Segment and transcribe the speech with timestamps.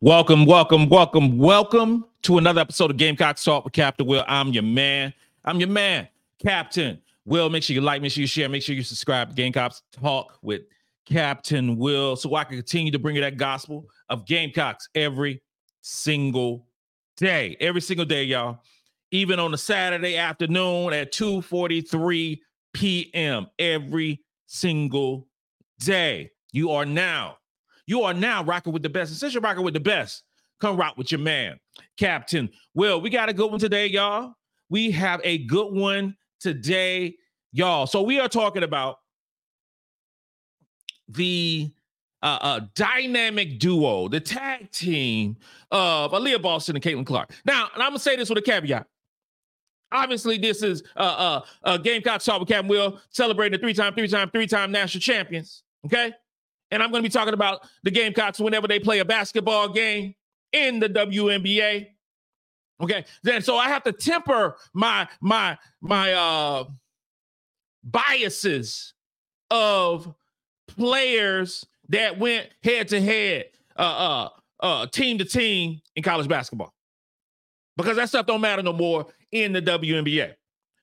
[0.00, 4.22] Welcome, welcome, welcome, welcome to another episode of Gamecocks Talk with Captain Will.
[4.28, 5.12] I'm your man.
[5.44, 6.06] I'm your man,
[6.40, 7.50] Captain Will.
[7.50, 10.38] Make sure you like, make sure you share, make sure you subscribe to Gamecocks Talk
[10.40, 10.62] with
[11.04, 15.42] Captain Will so I can continue to bring you that gospel of Gamecocks every
[15.80, 16.64] single
[17.16, 17.56] day.
[17.58, 18.60] Every single day, y'all.
[19.10, 22.38] Even on a Saturday afternoon at 2:43
[22.72, 23.48] p.m.
[23.58, 25.26] every single
[25.80, 26.30] day.
[26.52, 27.38] You are now,
[27.88, 29.10] you are now rocking with the best.
[29.10, 30.22] And since you're rocking with the best,
[30.60, 31.58] come rock with your man,
[31.96, 33.00] Captain Will.
[33.00, 34.34] We got a good one today, y'all.
[34.68, 37.16] We have a good one today,
[37.50, 37.86] y'all.
[37.86, 38.98] So we are talking about
[41.08, 41.72] the
[42.22, 45.38] uh, uh, dynamic duo, the tag team
[45.70, 47.32] of Aliyah Boston and Caitlin Clark.
[47.46, 48.86] Now, and I'm gonna say this with a caveat.
[49.92, 54.28] Obviously, this is uh uh, uh Gamecock Talk with Captain Will celebrating the three-time, three-time,
[54.30, 55.62] three-time national champions.
[55.86, 56.12] Okay,
[56.70, 60.14] and I'm gonna be talking about the Gamecocks whenever they play a basketball game
[60.52, 61.88] in the WNBA.
[62.80, 66.64] Okay, then so I have to temper my my my uh
[67.82, 68.94] biases
[69.50, 70.14] of
[70.66, 73.46] players that went head to head,
[73.76, 74.28] uh, uh,
[74.60, 76.74] uh, team to team in college basketball,
[77.76, 80.34] because that stuff don't matter no more in the WNBA.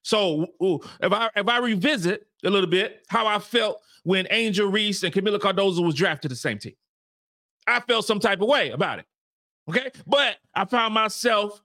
[0.01, 4.67] So ooh, if I if I revisit a little bit how I felt when Angel
[4.67, 6.75] Reese and Kamilla Cardoso was drafted the same team,
[7.67, 9.05] I felt some type of way about it.
[9.67, 11.59] Okay, but I found myself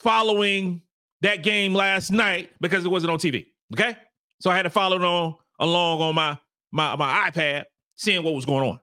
[0.00, 0.80] following
[1.20, 3.46] that game last night because it wasn't on TV.
[3.74, 3.94] Okay,
[4.40, 6.38] so I had to follow it on along on my
[6.72, 8.80] my my iPad seeing what was going on.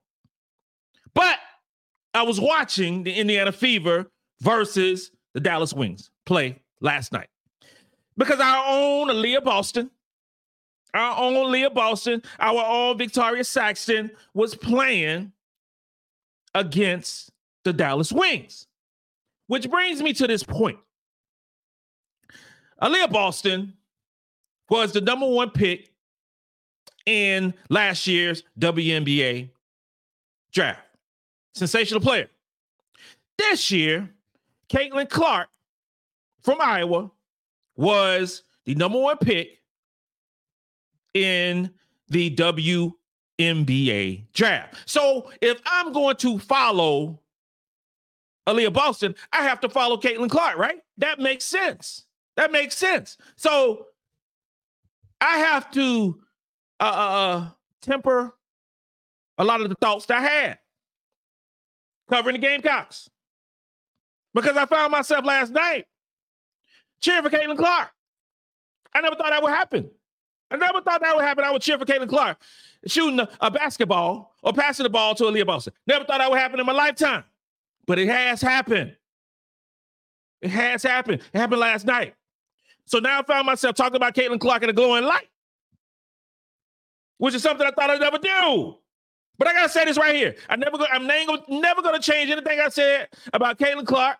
[1.15, 1.39] But
[2.13, 7.27] I was watching the Indiana Fever versus the Dallas Wings play last night
[8.17, 9.89] because our own Aliyah Boston,
[10.93, 15.31] our own Leah Boston, our own Victoria Saxton was playing
[16.53, 17.31] against
[17.63, 18.67] the Dallas Wings.
[19.47, 20.79] Which brings me to this point.
[22.81, 23.73] Aliyah Boston
[24.69, 25.91] was the number one pick
[27.05, 29.49] in last year's WNBA
[30.51, 30.79] draft.
[31.53, 32.29] Sensational player.
[33.37, 34.09] This year,
[34.69, 35.49] Caitlin Clark
[36.41, 37.11] from Iowa
[37.75, 39.60] was the number one pick
[41.13, 41.71] in
[42.09, 44.75] the WNBA draft.
[44.85, 47.19] So if I'm going to follow
[48.47, 50.79] Aliyah Boston, I have to follow Caitlin Clark, right?
[50.97, 52.05] That makes sense.
[52.37, 53.17] That makes sense.
[53.35, 53.87] So
[55.19, 56.19] I have to
[56.79, 57.49] uh, uh, uh,
[57.81, 58.35] temper
[59.37, 60.59] a lot of the thoughts that I had
[62.09, 63.09] covering the Gamecocks
[64.33, 65.85] because I found myself last night
[67.01, 67.89] cheering for Caitlin Clark.
[68.93, 69.89] I never thought that would happen.
[70.51, 71.43] I never thought that would happen.
[71.43, 72.37] I would cheer for Caitlin Clark
[72.87, 75.73] shooting a, a, basketball or passing the ball to Aliyah Boston.
[75.87, 77.23] Never thought that would happen in my lifetime,
[77.87, 78.95] but it has happened.
[80.41, 81.21] It has happened.
[81.33, 82.15] It happened last night.
[82.85, 85.27] So now I found myself talking about Caitlin Clark in a glowing light
[87.21, 88.77] which is something I thought I'd never do.
[89.37, 90.35] But I gotta say this right here.
[90.49, 94.17] I never go, I'm never gonna change anything I said about Caitlin Clark,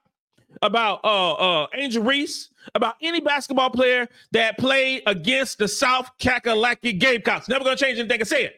[0.62, 6.98] about uh uh Angel Reese, about any basketball player that played against the South Kakalaki
[7.00, 7.48] Gamecocks.
[7.48, 8.54] Never gonna change anything I said.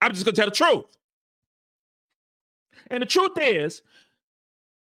[0.00, 0.84] I'm just gonna tell the truth.
[2.90, 3.82] And the truth is,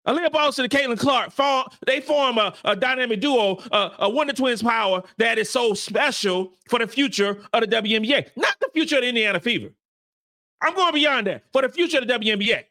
[0.06, 4.34] Aliyah Boston and Caitlin Clark form, they form a, a dynamic duo, a, a Wonder
[4.34, 8.96] Twins power that is so special for the future of the WNBA, not the future
[8.96, 9.70] of the Indiana Fever.
[10.60, 12.64] I'm going beyond that for the future of the WNBA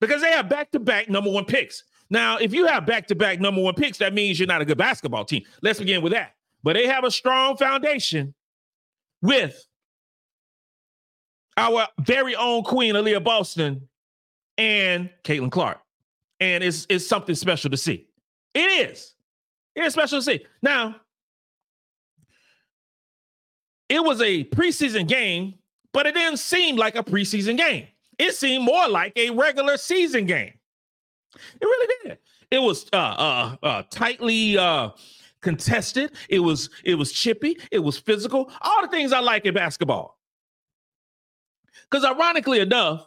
[0.00, 1.84] because they have back to back number one picks.
[2.10, 4.64] Now, if you have back to back number one picks, that means you're not a
[4.64, 5.44] good basketball team.
[5.62, 6.34] Let's begin with that.
[6.62, 8.34] But they have a strong foundation
[9.22, 9.64] with
[11.56, 13.88] our very own queen, Aliyah Boston,
[14.58, 15.80] and Caitlin Clark
[16.40, 18.06] and it's it's something special to see.
[18.54, 19.14] It is.
[19.76, 20.44] It is special to see.
[20.62, 20.96] Now,
[23.88, 25.54] it was a preseason game,
[25.92, 27.86] but it didn't seem like a preseason game.
[28.18, 30.54] It seemed more like a regular season game.
[31.34, 32.18] It really did.
[32.50, 34.90] It was uh, uh, uh, tightly uh,
[35.40, 36.12] contested.
[36.28, 37.56] It was it was chippy.
[37.70, 38.50] It was physical.
[38.60, 40.18] All the things I like in basketball.
[41.90, 43.06] Because ironically enough,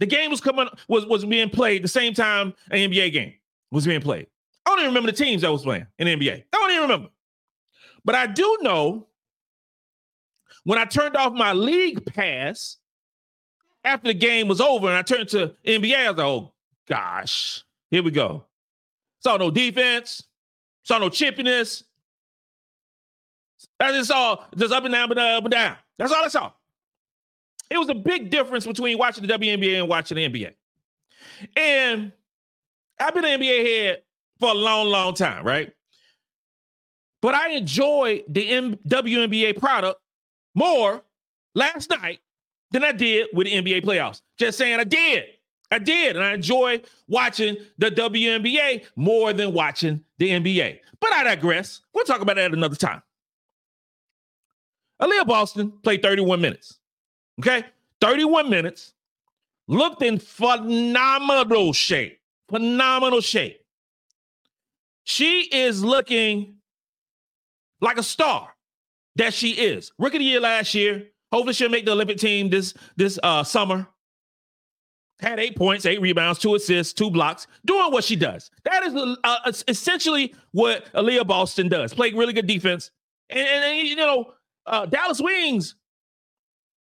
[0.00, 3.34] the game was coming was was being played the same time an NBA game
[3.70, 4.26] was being played.
[4.66, 6.44] I don't even remember the teams that was playing in NBA.
[6.52, 7.08] I don't even remember.
[8.04, 9.08] But I do know
[10.64, 12.78] when I turned off my league pass
[13.84, 16.53] after the game was over and I turned to NBA, I was like, oh
[16.88, 18.44] gosh, here we go.
[19.20, 20.22] Saw no defense,
[20.82, 21.82] saw no chippiness.
[23.80, 25.76] I just saw just up and down, up and down.
[25.98, 26.52] That's all I saw.
[27.70, 30.52] It was a big difference between watching the WNBA and watching the NBA.
[31.56, 32.12] And
[33.00, 34.02] I've been an NBA head
[34.38, 35.72] for a long, long time, right?
[37.22, 39.98] But I enjoyed the M- WNBA product
[40.54, 41.02] more
[41.54, 42.20] last night
[42.70, 44.20] than I did with the NBA playoffs.
[44.38, 45.24] Just saying I did.
[45.74, 46.14] I did.
[46.14, 50.78] And I enjoy watching the WNBA more than watching the NBA.
[51.00, 51.80] But I digress.
[51.92, 53.02] We'll talk about that another time.
[55.02, 56.78] Aliyah Boston played 31 minutes.
[57.40, 57.64] Okay?
[58.00, 58.92] 31 minutes.
[59.66, 62.20] Looked in phenomenal shape.
[62.48, 63.60] Phenomenal shape.
[65.02, 66.56] She is looking
[67.80, 68.54] like a star
[69.16, 69.90] that she is.
[69.98, 71.08] Rookie of the year last year.
[71.32, 73.88] Hopefully she'll make the Olympic team this this uh, summer.
[75.20, 78.50] Had eight points, eight rebounds, two assists, two blocks, doing what she does.
[78.64, 81.94] That is uh, essentially what Aliyah Boston does.
[81.94, 82.90] Play really good defense,
[83.30, 84.34] and, and you know
[84.66, 85.76] uh, Dallas Wings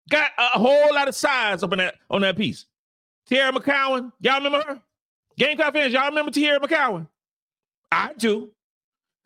[0.09, 2.65] got a whole lot of size up in that on that piece.
[3.29, 4.81] Teaira McCowan, y'all remember her?
[5.37, 7.07] Gamecock fans, y'all remember Teaira McCowan?
[7.91, 8.51] I do.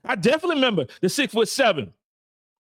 [0.03, 1.93] I definitely remember the six foot seven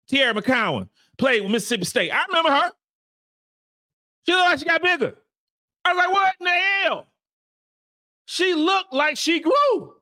[0.09, 2.11] Teaira McCowan played with Mississippi State.
[2.11, 2.71] I remember her.
[4.25, 5.15] She looked like she got bigger.
[5.85, 7.07] I was like, what in the hell?
[8.25, 9.93] She looked like she grew.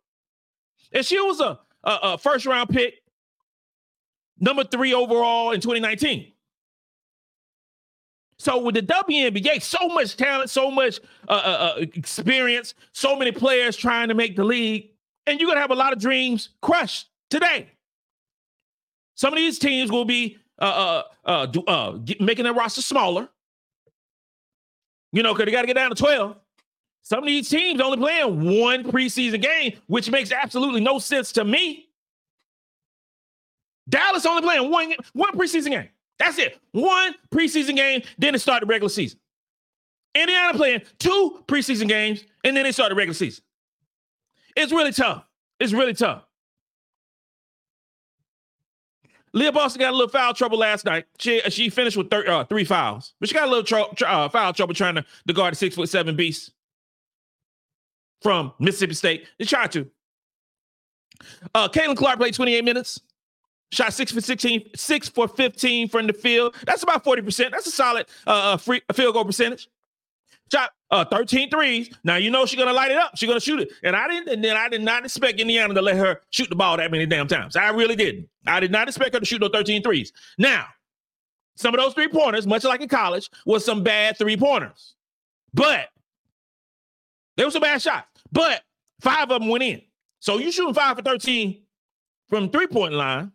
[0.93, 2.95] And she was a, a, a first round pick,
[4.39, 6.33] number three overall in 2019.
[8.37, 13.31] So with the WNBA, so much talent, so much uh, uh, uh, experience, so many
[13.33, 14.91] players trying to make the league,
[15.27, 17.67] and you're gonna have a lot of dreams crushed today.
[19.15, 23.27] Some of these teams will be uh, uh, uh, uh, making their roster smaller.
[25.11, 26.35] You know, because they got to get down to 12.
[27.01, 31.43] Some of these teams only playing one preseason game, which makes absolutely no sense to
[31.43, 31.89] me.
[33.87, 35.89] Dallas only playing one, one preseason game.
[36.19, 36.59] That's it.
[36.71, 39.19] One preseason game, then it started the regular season.
[40.13, 43.43] Indiana playing two preseason games, and then they start the regular season.
[44.55, 45.23] It's really tough.
[45.59, 46.23] It's really tough.
[49.33, 51.05] Leah Boston got a little foul trouble last night.
[51.17, 54.29] She she finished with thir- uh, three fouls, but she got a little tr- uh,
[54.29, 56.51] foul trouble trying to, to guard a six foot seven beast
[58.21, 59.27] from Mississippi State.
[59.37, 59.87] They tried to.
[61.53, 62.99] Uh, Caitlin Clark played 28 minutes.
[63.71, 66.55] Shot six for 16, six for 15 from the field.
[66.65, 67.51] That's about 40%.
[67.51, 69.69] That's a solid uh, uh free field goal percentage.
[70.51, 71.89] Shot uh 13 threes.
[72.03, 73.11] Now you know she's gonna light it up.
[73.15, 73.69] She's gonna shoot it.
[73.83, 76.55] And I didn't and then I did not expect Indiana to let her shoot the
[76.55, 77.55] ball that many damn times.
[77.55, 78.29] I really didn't.
[78.47, 80.11] I did not expect her to shoot no 13 threes.
[80.37, 80.65] Now,
[81.55, 84.95] some of those three pointers, much like in college, was some bad three pointers.
[85.53, 85.89] But
[87.37, 88.07] there was some bad shots.
[88.31, 88.61] But
[89.01, 89.81] five of them went in.
[90.19, 91.61] So you shooting five for 13
[92.29, 93.31] from three point line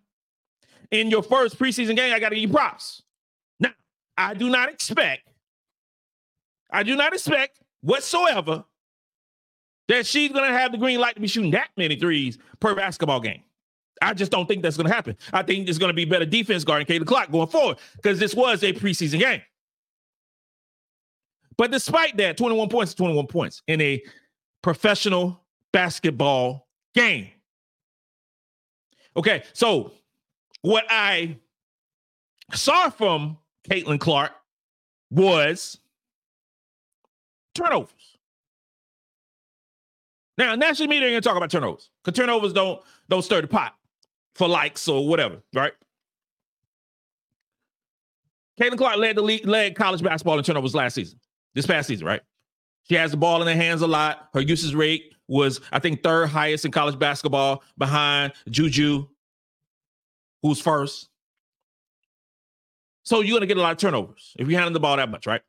[0.90, 3.02] in your first preseason game, I got to give you props.
[3.58, 3.70] Now,
[4.16, 5.28] I do not expect,
[6.74, 8.64] I do not expect whatsoever
[9.88, 12.74] that she's going to have the green light to be shooting that many threes per
[12.74, 13.42] basketball game.
[14.02, 15.16] I just don't think that's going to happen.
[15.32, 18.34] I think there's going to be better defense guarding Caitlin Clark going forward because this
[18.34, 19.40] was a preseason game.
[21.56, 24.02] But despite that, 21 points 21 points in a
[24.62, 25.40] professional
[25.72, 27.28] basketball game.
[29.16, 29.92] Okay, so
[30.62, 31.36] what I
[32.52, 33.38] saw from
[33.70, 34.32] Caitlin Clark
[35.10, 35.78] was
[37.54, 38.18] turnovers.
[40.36, 43.74] Now, national media ain't gonna talk about turnovers because turnovers don't don't stir the pot
[44.34, 45.72] for likes or whatever, right?
[48.60, 51.18] Caitlin Clark led the league, led college basketball in turnovers last season,
[51.54, 52.20] this past season, right?
[52.88, 54.28] She has the ball in her hands a lot.
[54.34, 59.06] Her usage rate was, I think, third highest in college basketball behind Juju
[60.42, 61.08] who's first.
[63.02, 65.26] So you're to get a lot of turnovers if you handle the ball that much,
[65.26, 65.40] right?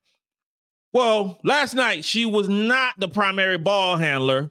[0.96, 4.50] Well, last night she was not the primary ball handler.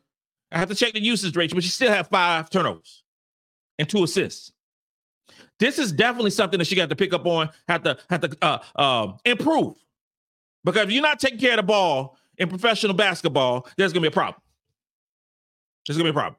[0.52, 3.02] I have to check the usage rate, but she still had five turnovers
[3.78, 4.52] and two assists.
[5.58, 8.36] This is definitely something that she got to pick up on, have to have to
[8.42, 9.76] uh, uh, improve.
[10.64, 14.08] Because if you're not taking care of the ball in professional basketball, there's gonna be
[14.08, 14.42] a problem.
[15.86, 16.36] There's gonna be a problem.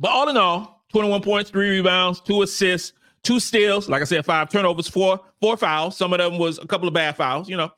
[0.00, 3.88] But all in all, 21 points, three rebounds, two assists, two steals.
[3.88, 5.96] Like I said, five turnovers, four four fouls.
[5.96, 7.48] Some of them was a couple of bad fouls.
[7.48, 7.70] You know,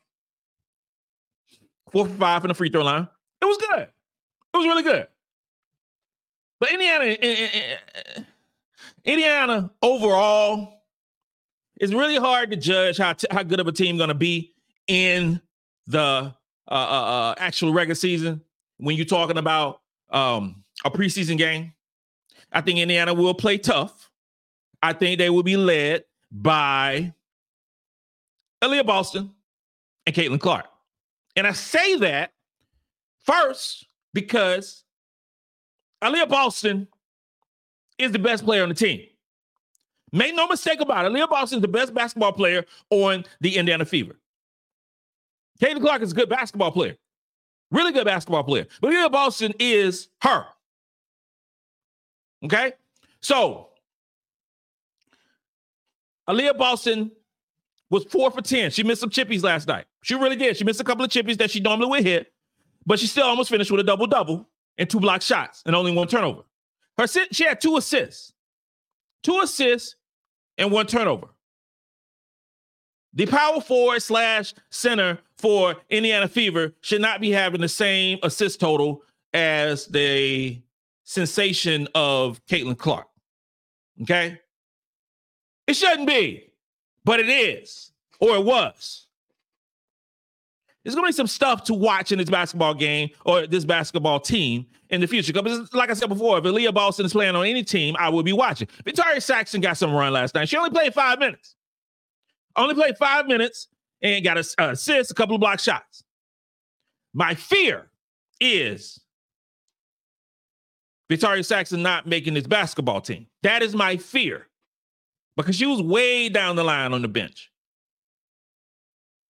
[1.91, 3.07] four for five from the free throw line.
[3.41, 3.79] It was good.
[3.79, 5.07] It was really good.
[6.59, 7.49] But Indiana, eh, eh,
[8.15, 8.21] eh,
[9.03, 10.83] Indiana overall,
[11.77, 14.53] it's really hard to judge how t- how good of a team going to be
[14.87, 15.41] in
[15.87, 18.41] the uh, uh, uh, actual regular season
[18.77, 21.73] when you're talking about um, a preseason game.
[22.51, 24.09] I think Indiana will play tough.
[24.83, 27.13] I think they will be led by
[28.61, 29.31] Aliyah Boston
[30.05, 30.65] and Caitlin Clark.
[31.37, 32.33] And I say that
[33.23, 34.83] first because
[36.03, 36.89] Aliyah Boston
[37.97, 39.07] is the best player on the team.
[40.11, 41.13] Make no mistake about it.
[41.13, 44.19] Aliyah Boston is the best basketball player on the Indiana Fever.
[45.61, 46.97] Caitlin Clark is a good basketball player,
[47.71, 48.67] really good basketball player.
[48.81, 50.45] But Aliyah Boston is her.
[52.43, 52.73] Okay?
[53.21, 53.69] So,
[56.29, 57.11] Aliyah Boston
[57.89, 58.71] was four for 10.
[58.71, 59.85] She missed some chippies last night.
[60.03, 60.57] She really did.
[60.57, 62.33] She missed a couple of chippies that she normally would hit,
[62.85, 65.93] but she still almost finished with a double double and two block shots and only
[65.93, 66.41] one turnover.
[66.97, 68.33] Her she had two assists,
[69.21, 69.95] two assists
[70.57, 71.27] and one turnover.
[73.13, 78.59] The power forward slash center for Indiana Fever should not be having the same assist
[78.59, 79.03] total
[79.33, 80.61] as the
[81.03, 83.07] sensation of Caitlin Clark.
[84.01, 84.39] Okay?
[85.67, 86.53] It shouldn't be
[87.05, 89.07] but it is, or it was.
[90.83, 94.65] There's gonna be some stuff to watch in this basketball game or this basketball team
[94.89, 95.31] in the future.
[95.31, 98.23] Because, like I said before, if Aliyah Boston is playing on any team, I will
[98.23, 98.67] be watching.
[98.83, 100.49] Victoria Saxton got some run last night.
[100.49, 101.55] She only played five minutes.
[102.55, 103.69] Only played five minutes
[104.01, 106.03] and got a, a assist, a couple of block shots.
[107.13, 107.89] My fear
[108.41, 108.99] is
[111.09, 113.27] Victoria Saxton not making this basketball team.
[113.41, 114.47] That is my fear
[115.35, 117.51] because she was way down the line on the bench.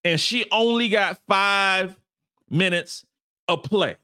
[0.03, 1.97] And she only got five
[2.49, 3.05] minutes
[3.47, 3.95] of play.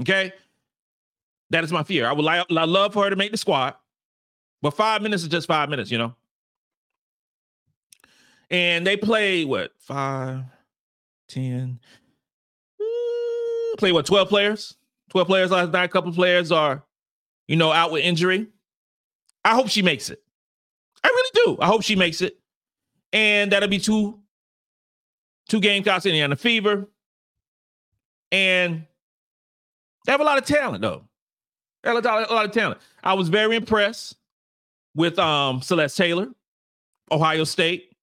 [0.00, 0.32] Okay.
[1.50, 2.06] That is my fear.
[2.06, 3.74] I would like I love for her to make the squad,
[4.62, 6.14] but five minutes is just five minutes, you know.
[8.50, 10.42] And they play what five,
[11.28, 11.80] ten,
[12.80, 14.76] mm, play what 12 players?
[15.10, 15.84] 12 players last night.
[15.84, 16.84] A couple players are,
[17.48, 18.46] you know, out with injury.
[19.44, 20.22] I hope she makes it.
[21.32, 21.58] Do.
[21.60, 22.38] I hope she makes it.
[23.12, 24.18] And that'll be two
[25.48, 26.88] two Gamecocks Indiana Fever.
[28.32, 28.86] And
[30.06, 31.04] they have a lot of talent, though.
[31.82, 32.80] They have a lot, a lot of talent.
[33.02, 34.16] I was very impressed
[34.94, 36.28] with um Celeste Taylor,
[37.10, 37.96] Ohio State.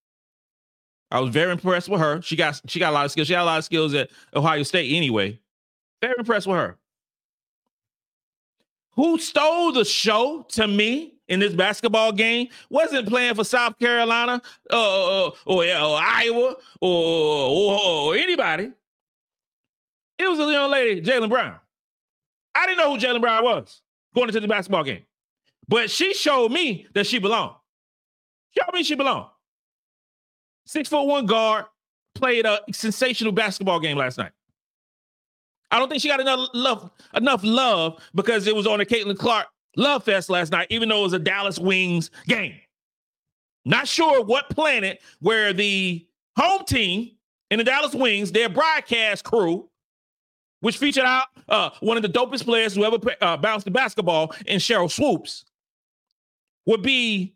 [1.10, 2.22] I was very impressed with her.
[2.22, 3.28] She got she got a lot of skills.
[3.28, 5.40] She had a lot of skills at Ohio State anyway.
[6.02, 6.78] Very impressed with her.
[8.96, 14.42] Who stole the show to me in this basketball game wasn't playing for South Carolina
[14.72, 18.72] uh, uh or, or, Iowa or, or, or, anybody.
[20.18, 21.56] It was a young lady, Jaelyn Brown.
[22.56, 23.82] I didn't know who Jaelyn Brown was
[24.16, 25.04] going into the basketball game,
[25.68, 27.56] but she showed me that she belonged.
[28.58, 29.28] Showed me she belonged.
[30.66, 31.66] Six foot one guard
[32.16, 34.32] played a sensational basketball game last night.
[35.70, 39.18] I don't think she got enough love, enough love because it was on a Caitlin
[39.18, 42.56] Clark Love Fest last night, even though it was a Dallas Wings game.
[43.64, 46.06] Not sure what planet where the
[46.36, 47.12] home team
[47.52, 49.70] in the Dallas Wings, their broadcast crew,
[50.62, 54.34] which featured out uh, one of the dopest players who ever uh, bounced the basketball
[54.48, 55.46] in Sheryl Swoopes,
[56.66, 57.36] would be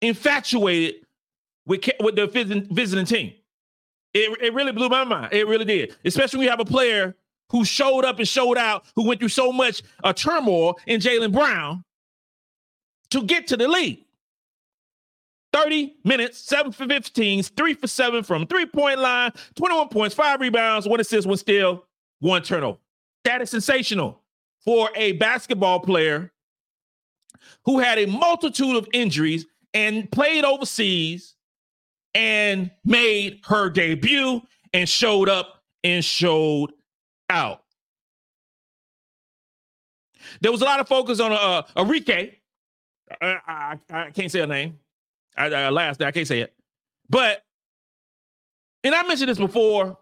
[0.00, 1.06] infatuated
[1.66, 3.32] with, with the visiting, visiting team.
[4.14, 5.32] It, it really blew my mind.
[5.32, 5.96] It really did.
[6.04, 7.14] Especially when you have a player
[7.50, 11.32] who showed up and showed out, who went through so much uh, turmoil in Jaelyn
[11.32, 11.84] Brown
[13.10, 14.04] to get to the lead.
[15.52, 20.40] 30 minutes, 7 for 15, 3 for 7 from three point line, 21 points, 5
[20.40, 21.84] rebounds, 1 assist, 1 steal,
[22.20, 22.78] 1 turnover.
[23.24, 24.22] That is sensational
[24.64, 26.32] for a basketball player
[27.64, 31.34] who had a multitude of injuries and played overseas
[32.14, 36.72] and made her debut and showed up and showed
[37.30, 37.62] out.
[40.40, 42.34] There was a lot of focus on uh, Arike.
[43.20, 44.78] I, I, I, can't say her name.
[45.36, 46.54] I, I last I can't say it.
[47.08, 47.44] But,
[48.82, 49.96] and I mentioned this before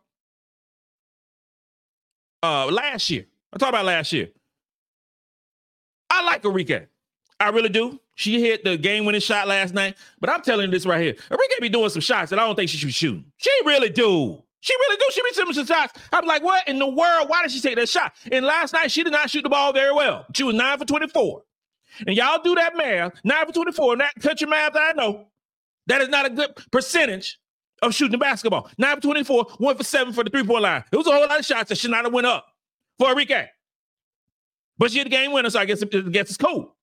[2.43, 3.26] uh, last year.
[3.52, 4.28] I talked about last year.
[6.11, 6.87] I like Arike.
[7.40, 8.00] I really do.
[8.14, 9.97] She hit the game winning shot last night.
[10.21, 11.14] But I'm telling you this right here.
[11.31, 13.25] Arike be doing some shots that I don't think she should be shooting.
[13.37, 14.44] She really do.
[14.64, 15.04] She really do.
[15.11, 15.92] She be shooting some shots.
[16.11, 17.28] I'm like, what in the world?
[17.28, 18.14] Why did she take that shot?
[18.33, 20.25] And last night she did not shoot the ball very well.
[20.33, 21.42] She was nine for 24.
[22.06, 25.26] And y'all do that math, nine for 24, and that country math I know.
[25.87, 27.38] That is not a good percentage
[27.83, 28.71] of shooting the basketball.
[28.78, 30.83] Nine for 24, one for seven for the three-point line.
[30.90, 32.47] It was a whole lot of shots that should not have went up
[32.99, 33.47] for Enrique.
[34.78, 36.75] But she had the game winner, so I guess, I guess it's cool.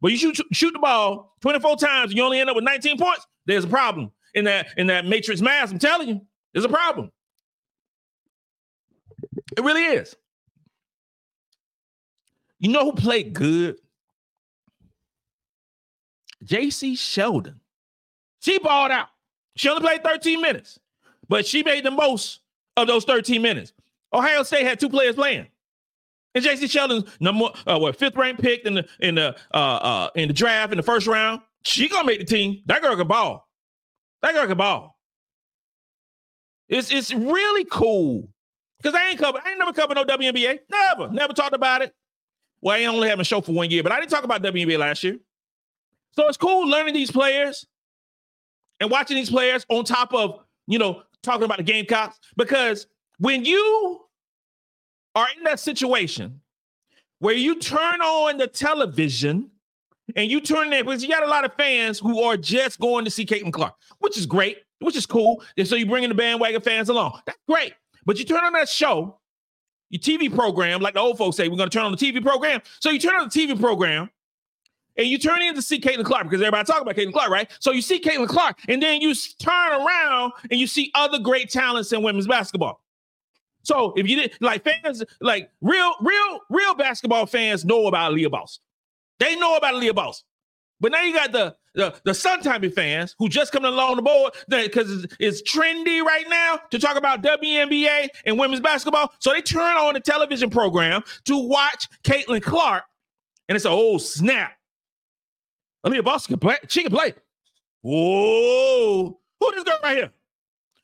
[0.00, 2.98] But you shoot, shoot the ball 24 times and you only end up with 19
[2.98, 5.70] points, there's a problem in that in that matrix math.
[5.70, 6.20] I'm telling you,
[6.52, 7.12] there's a problem.
[9.56, 10.14] It really is.
[12.58, 13.76] You know who played good?
[16.44, 17.60] Jacy Sheldon.
[18.40, 19.08] She balled out.
[19.56, 20.78] She only played 13 minutes,
[21.28, 22.40] but she made the most
[22.76, 23.72] of those 13 minutes.
[24.12, 25.46] Ohio State had two players playing.
[26.34, 30.10] And Jacy Sheldon's number uh, what fifth ranked pick in the in the uh uh
[30.14, 31.40] in the draft in the first round.
[31.64, 32.62] She gonna make the team.
[32.66, 33.48] That girl can ball.
[34.22, 34.96] That girl can ball.
[36.68, 38.28] It's it's really cool.
[38.82, 40.60] Cause I ain't covered, I ain't never covered no WNBA.
[40.70, 41.94] Never, never talked about it.
[42.62, 44.78] Well, I only having a show for one year, but I didn't talk about WNBA
[44.78, 45.18] last year.
[46.12, 47.66] So it's cool learning these players
[48.80, 52.18] and watching these players on top of, you know, talking about the Gamecocks.
[52.36, 52.86] Because
[53.18, 54.00] when you
[55.14, 56.40] are in that situation
[57.18, 59.50] where you turn on the television
[60.16, 63.04] and you turn it because you got a lot of fans who are just going
[63.04, 65.42] to see Caitlin Clark, which is great, which is cool.
[65.56, 67.20] And so you bring in the bandwagon fans along.
[67.26, 67.74] That's great.
[68.06, 69.18] But you turn on that show,
[69.90, 72.22] your TV program, like the old folks say, we're going to turn on the TV
[72.22, 72.60] program.
[72.80, 74.10] So you turn on the TV program
[74.96, 77.50] and you turn in to see Caitlin Clark because everybody talking about Caitlin Clark, right?
[77.58, 81.50] So you see Caitlin Clark, and then you turn around and you see other great
[81.50, 82.82] talents in women's basketball.
[83.62, 88.30] So if you did like fans, like real, real, real basketball fans know about Aliyah
[88.30, 88.60] Boss.
[89.18, 90.26] They know about Aliyah Boston.
[90.80, 94.02] But now you got the the, the Sun Timey fans who just coming along the
[94.02, 99.12] board because it's, it's, trendy right now to talk about WNBA and women's basketball.
[99.20, 102.82] So they turn on the television program to watch Caitlin Clark,
[103.48, 104.52] and it's a oh snap.
[105.86, 106.56] Aliyah Boston can play.
[106.68, 107.14] She can play.
[107.82, 110.12] Whoa, who this girl right here?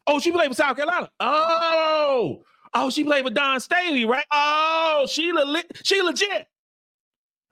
[0.07, 1.11] Oh, she played for South Carolina.
[1.19, 2.43] Oh,
[2.75, 4.25] oh, she played with Dawn Staley, right?
[4.31, 5.81] Oh, she legit.
[5.83, 6.47] She legit.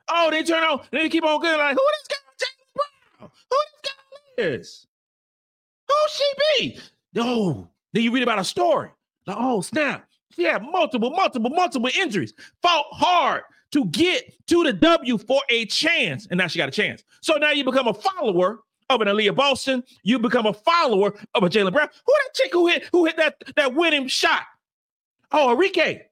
[0.08, 0.80] Oh, they turn on.
[0.92, 2.23] They keep on going like, who this girl?
[3.50, 4.86] Who this guy is?
[5.88, 6.24] Who she
[6.58, 6.78] be?
[7.16, 8.90] Oh, then you read about a story.
[9.26, 10.06] Like, oh, snap.
[10.34, 12.34] She had multiple, multiple, multiple injuries.
[12.60, 16.26] Fought hard to get to the W for a chance.
[16.30, 17.04] And now she got a chance.
[17.22, 18.60] So now you become a follower
[18.90, 19.82] of an Aliyah Boston.
[20.02, 21.88] You become a follower of a Jaelyn Brown.
[22.06, 24.42] Who that chick who hit who hit that, that winning shot?
[25.32, 26.02] Oh, Arike.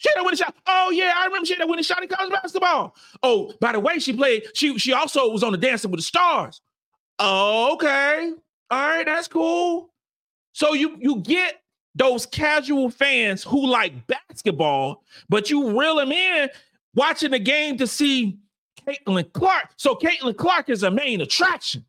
[0.00, 0.54] She had a winning shot.
[0.66, 2.96] Oh yeah, I remember she had a winning shot in college basketball.
[3.22, 4.44] Oh, by the way, she played.
[4.54, 6.62] She she also was on the Dancing with the Stars.
[7.20, 8.32] Okay,
[8.70, 9.90] all right, that's cool.
[10.52, 11.62] So you you get
[11.94, 16.48] those casual fans who like basketball, but you reel them in
[16.94, 18.38] watching the game to see
[18.86, 19.72] Caitlin Clark.
[19.76, 21.84] So Caitlin Clark is a main attraction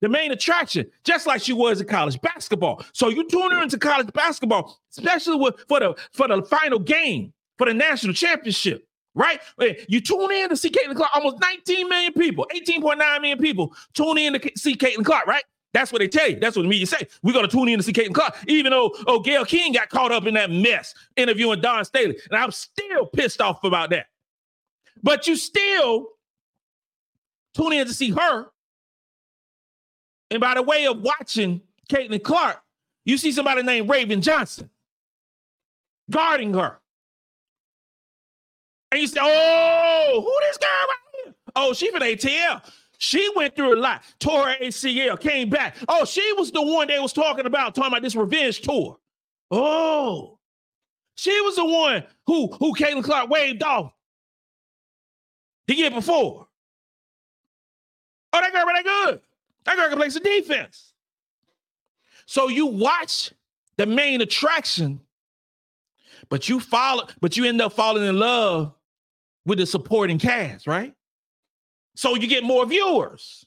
[0.00, 2.84] the main attraction, just like she was in college basketball.
[2.92, 7.32] So you tune her into college basketball, especially with, for the for the final game
[7.58, 9.40] for the national championship, right?
[9.88, 11.14] You tune in to see Caitlin Clark.
[11.14, 15.44] Almost 19 million people, 18.9 million people tune in to see Caitlin Clark, right?
[15.72, 16.38] That's what they tell you.
[16.38, 17.08] That's what the media say.
[17.22, 19.88] We're going to tune in to see Caitlin Clark, even though oh, Gayle King got
[19.90, 22.16] caught up in that mess interviewing Dawn Staley.
[22.30, 24.06] And I'm still pissed off about that.
[25.02, 26.08] But you still
[27.54, 28.46] tune in to see her.
[30.30, 32.62] And by the way of watching Caitlin Clark,
[33.04, 34.70] you see somebody named Raven Johnson
[36.10, 36.80] guarding her.
[38.94, 41.34] And you say, oh, who this girl right here?
[41.56, 42.62] Oh, she from ATL.
[42.98, 45.74] She went through a lot, tore ACL, came back.
[45.88, 48.96] Oh, she was the one they was talking about, talking about this revenge tour.
[49.50, 50.38] Oh,
[51.16, 53.92] she was the one who who Caitlin Clark waved off
[55.66, 56.46] the year before.
[58.32, 59.20] Oh, that girl really good.
[59.64, 60.92] That girl can play some defense.
[62.26, 63.32] So you watch
[63.76, 65.00] the main attraction,
[66.28, 68.72] but you follow, but you end up falling in love
[69.46, 70.94] with the supporting cast, right?
[71.96, 73.44] So you get more viewers.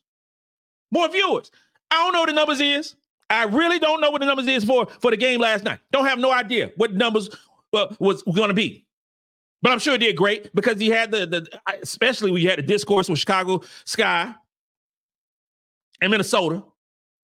[0.91, 1.51] More viewers.
[1.91, 2.95] I don't know what the numbers is.
[3.29, 5.79] I really don't know what the numbers is for for the game last night.
[5.91, 7.29] Don't have no idea what the numbers
[7.73, 8.85] uh, was going to be.
[9.61, 12.63] But I'm sure it did great because he had the the especially you had the
[12.63, 14.33] discourse with Chicago Sky
[16.01, 16.63] and Minnesota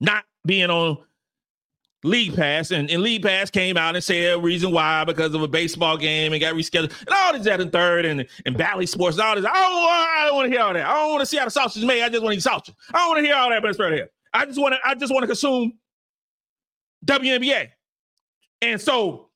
[0.02, 0.98] not being on
[2.04, 5.48] League Pass, and, and League Pass came out and said reason why because of a
[5.48, 9.18] baseball game and got rescheduled, and all this, that, and third, and, and Bally Sports,
[9.18, 9.46] and all this.
[9.46, 10.86] Oh, I don't want to hear all that.
[10.86, 12.04] I don't want to see how the sausage is made.
[12.04, 12.76] I just want to eat sausage.
[12.94, 14.10] I don't want to hear all that, but it's right here.
[14.34, 14.80] I just want to.
[14.86, 15.74] I just want to consume
[17.06, 17.70] WNBA,
[18.62, 19.30] and so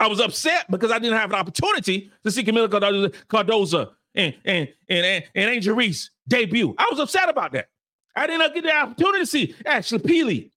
[0.00, 4.34] I was upset because I didn't have an opportunity to see Kamilla Cardoza, Cardoso and
[4.44, 6.74] and and and, Angel Reese debut.
[6.78, 7.68] I was upset about that.
[8.16, 10.50] I did not get the opportunity to see Ashley Pili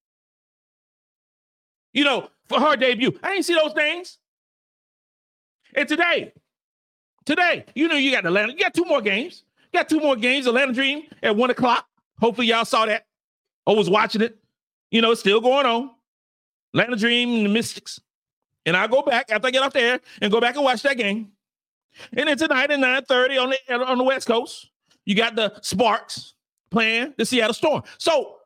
[1.94, 3.18] you know, for her debut.
[3.24, 4.18] I didn't see those things.
[5.76, 6.34] And today,
[7.26, 8.52] today, you know, you got Atlanta.
[8.52, 9.44] You got two more games.
[9.72, 10.48] You got two more games.
[10.48, 11.88] Atlanta Dream at one o'clock.
[12.20, 13.06] Hopefully, y'all saw that.
[13.66, 14.38] I was watching it.
[14.90, 15.92] You know, it's still going on.
[16.74, 18.00] Atlanta Dream and the Mystics.
[18.66, 20.98] And I'll go back after I get off there and go back and watch that
[20.98, 21.32] game.
[22.14, 24.70] And then tonight at 9:30 on the on the West Coast,
[25.06, 26.36] you got the Sparks
[26.70, 27.84] playing the Seattle Storm.
[27.98, 28.38] So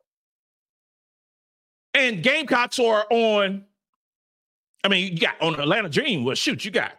[1.95, 3.65] and Gamecocks are on
[4.83, 6.23] I mean, you got on Atlanta Dream.
[6.23, 6.93] Well, shoot, you got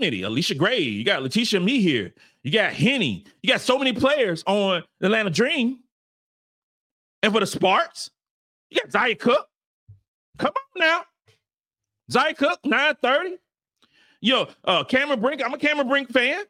[0.00, 4.82] Allisha Gray, you got Laeticia Amihere, you got Henny, you got so many players on
[5.00, 5.78] Atlanta Dream.
[7.22, 8.10] And for the Sparks,
[8.68, 9.46] you got Zia Cooke.
[10.38, 11.02] Come on now.
[12.10, 13.36] Zia Cooke, 930.
[14.20, 15.40] Yo, uh, Cameron Brink.
[15.42, 16.42] I'm a Cameron Brink fan.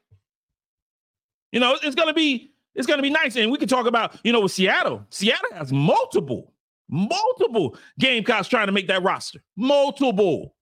[1.52, 3.36] You know, it's gonna be it's gonna be nice.
[3.36, 5.04] And we can talk about, you know, with Seattle.
[5.10, 6.53] Seattle has multiple,
[6.94, 9.42] multiple Gamecocks trying to make that roster.
[9.56, 10.54] Multiple.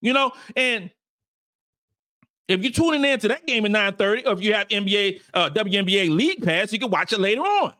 [0.00, 0.90] You know, and
[2.48, 5.50] if you're tuning in to that game at 9:30, or if you have NBA, uh,
[5.50, 7.74] WNBA League Pass, you can watch it later on.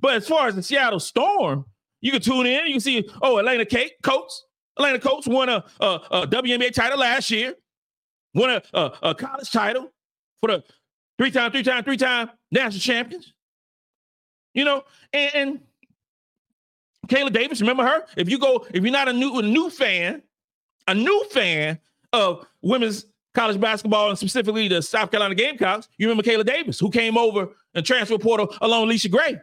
[0.00, 1.64] But as far as the Seattle Storm,
[2.00, 2.66] you can tune in.
[2.66, 4.44] You can see, oh, Atlanta Kate Coates.
[4.76, 7.54] Alaina Coates won a, a, a WNBA title last year,
[8.34, 9.92] won a, a, a college title
[10.40, 10.64] for the
[11.16, 13.32] three time, three time, three time national champions.
[14.52, 15.60] You know, and, and
[17.06, 18.04] Kaela Davis, remember her?
[18.16, 20.22] If you go, if you're not a new a new fan,
[20.86, 21.78] a new fan
[22.12, 26.90] of women's college basketball and specifically the South Carolina Gamecocks, you remember Kaela Davis, who
[26.90, 29.40] came over and transfer portal along Allisha Gray.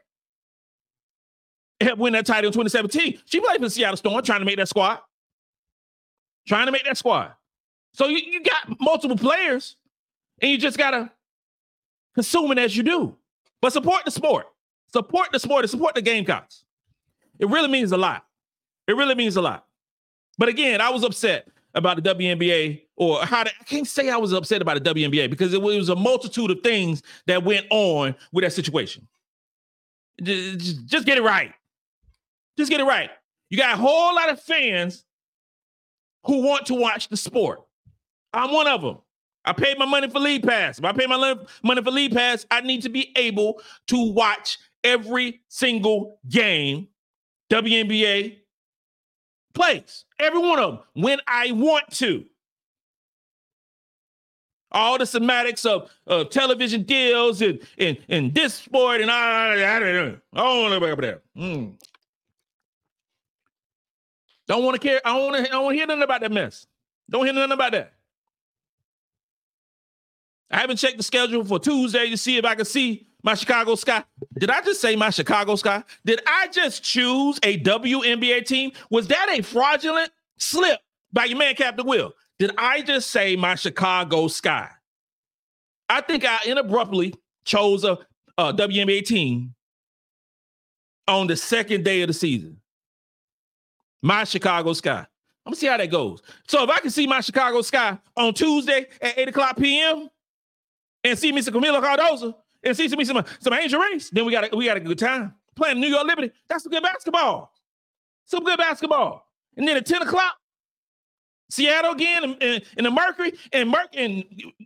[1.81, 3.19] Helped win that title in 2017.
[3.25, 4.99] She played for the Seattle Storm, trying to make that squad.
[6.47, 7.33] Trying to make that squad.
[7.93, 9.75] So you, you got multiple players,
[10.41, 11.11] and you just gotta
[12.13, 13.17] consume it as you do.
[13.61, 14.47] But support the sport.
[14.93, 16.65] Support the sport and support the Gamecocks.
[17.41, 18.25] It really means a lot.
[18.87, 19.65] It really means a lot.
[20.37, 24.17] But again, I was upset about the WNBA or how to, I can't say I
[24.17, 28.15] was upset about the WNBA because it was a multitude of things that went on
[28.31, 29.07] with that situation.
[30.21, 31.53] Just, get it right.
[32.57, 33.09] Just get it right.
[33.49, 35.03] You got a whole lot of fans
[36.25, 37.61] who want to watch the sport.
[38.33, 38.99] I'm one of them.
[39.43, 40.77] I paid my money for League Pass.
[40.77, 44.59] If I pay my money for League Pass, I need to be able to watch
[44.83, 46.87] every single game
[47.51, 48.37] WNBA
[49.53, 50.05] plays.
[50.17, 52.25] Every one of them when I want to.
[54.73, 59.75] All the semantics of, of television deals and, and, and this sport and I, I,
[59.75, 61.21] I don't know about that.
[61.37, 61.73] Mm.
[64.47, 65.01] Don't want to care.
[65.03, 65.41] I want to.
[65.41, 66.67] I don't want to hear nothing about that mess.
[67.09, 67.93] Don't hear nothing about that.
[70.49, 73.75] I haven't checked the schedule for Tuesday to see if I can see my Chicago
[73.75, 74.03] Sky.
[74.37, 75.83] Did I just say my Chicago Sky?
[76.05, 78.71] Did I just choose a WNBA team?
[78.89, 80.79] Was that a fraudulent slip
[81.13, 82.13] by your man, Captain Will?
[82.39, 84.69] Did I just say my Chicago Sky?
[85.89, 87.13] I think I inabruptly
[87.45, 87.97] chose a,
[88.37, 89.53] a WNBA team
[91.07, 92.57] on the second day of the season.
[94.01, 95.05] My Chicago Sky.
[95.45, 96.21] I'm gonna see how that goes.
[96.47, 100.07] So if I can see my Chicago Sky on Tuesday at 8 o'clock p.m.
[101.03, 101.49] and see Mr.
[101.49, 104.09] Kamilla Cardoso and see me some, some Angel Reese.
[104.09, 105.33] then we got a, we got a good time.
[105.55, 107.51] Playing New York Liberty, that's some good basketball.
[108.25, 109.27] Some good basketball.
[109.57, 110.35] And then at 10 o'clock,
[111.49, 114.23] Seattle again and, and, and the Mercury and, Mer- and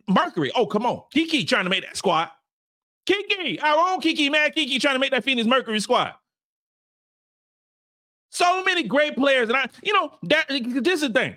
[0.08, 0.52] Mercury.
[0.56, 1.02] Oh, come on.
[1.12, 2.30] Kiki trying to make that squad.
[3.08, 4.52] Kiki, our own Kiki, man.
[4.52, 6.14] Kiki trying to make that Phoenix Mercury squad.
[8.30, 9.50] So many great players.
[9.50, 11.36] And I, you know, that this is the thing.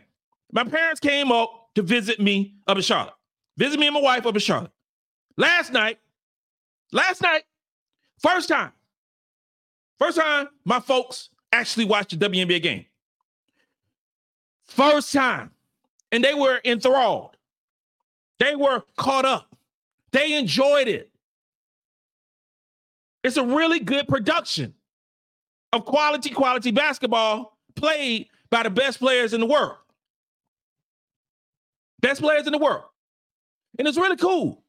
[0.53, 3.15] My parents came up to visit me up in Charlotte.
[3.57, 4.73] Visit me and my wife up in Charlotte.
[5.37, 5.99] Last night,
[6.93, 7.45] last night,
[8.19, 8.73] first time,
[9.99, 12.85] first time my folks actually watched the WNBA game.
[14.67, 15.51] First time.
[16.13, 17.37] And they were enthralled.
[18.39, 19.57] They were caught up.
[20.13, 21.11] They enjoyed it.
[23.25, 24.75] It's a really good production
[25.73, 29.77] of quality, quality basketball played by the best players in the world.
[32.01, 32.85] Best players in the world.
[33.79, 34.63] And it's really cool.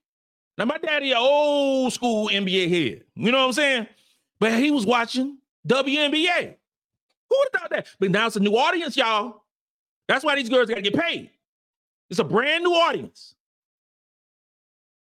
[0.60, 3.06] Now, my daddy, an old school NBA head.
[3.15, 3.88] You know what I'm saying?
[4.41, 6.56] But he was watching WNBA.
[7.30, 7.88] Who would have thought that?
[7.98, 9.45] But now it's a new audience, y'all.
[10.10, 11.30] That's why these girls got to get paid.
[12.10, 13.36] It's a brand new audience.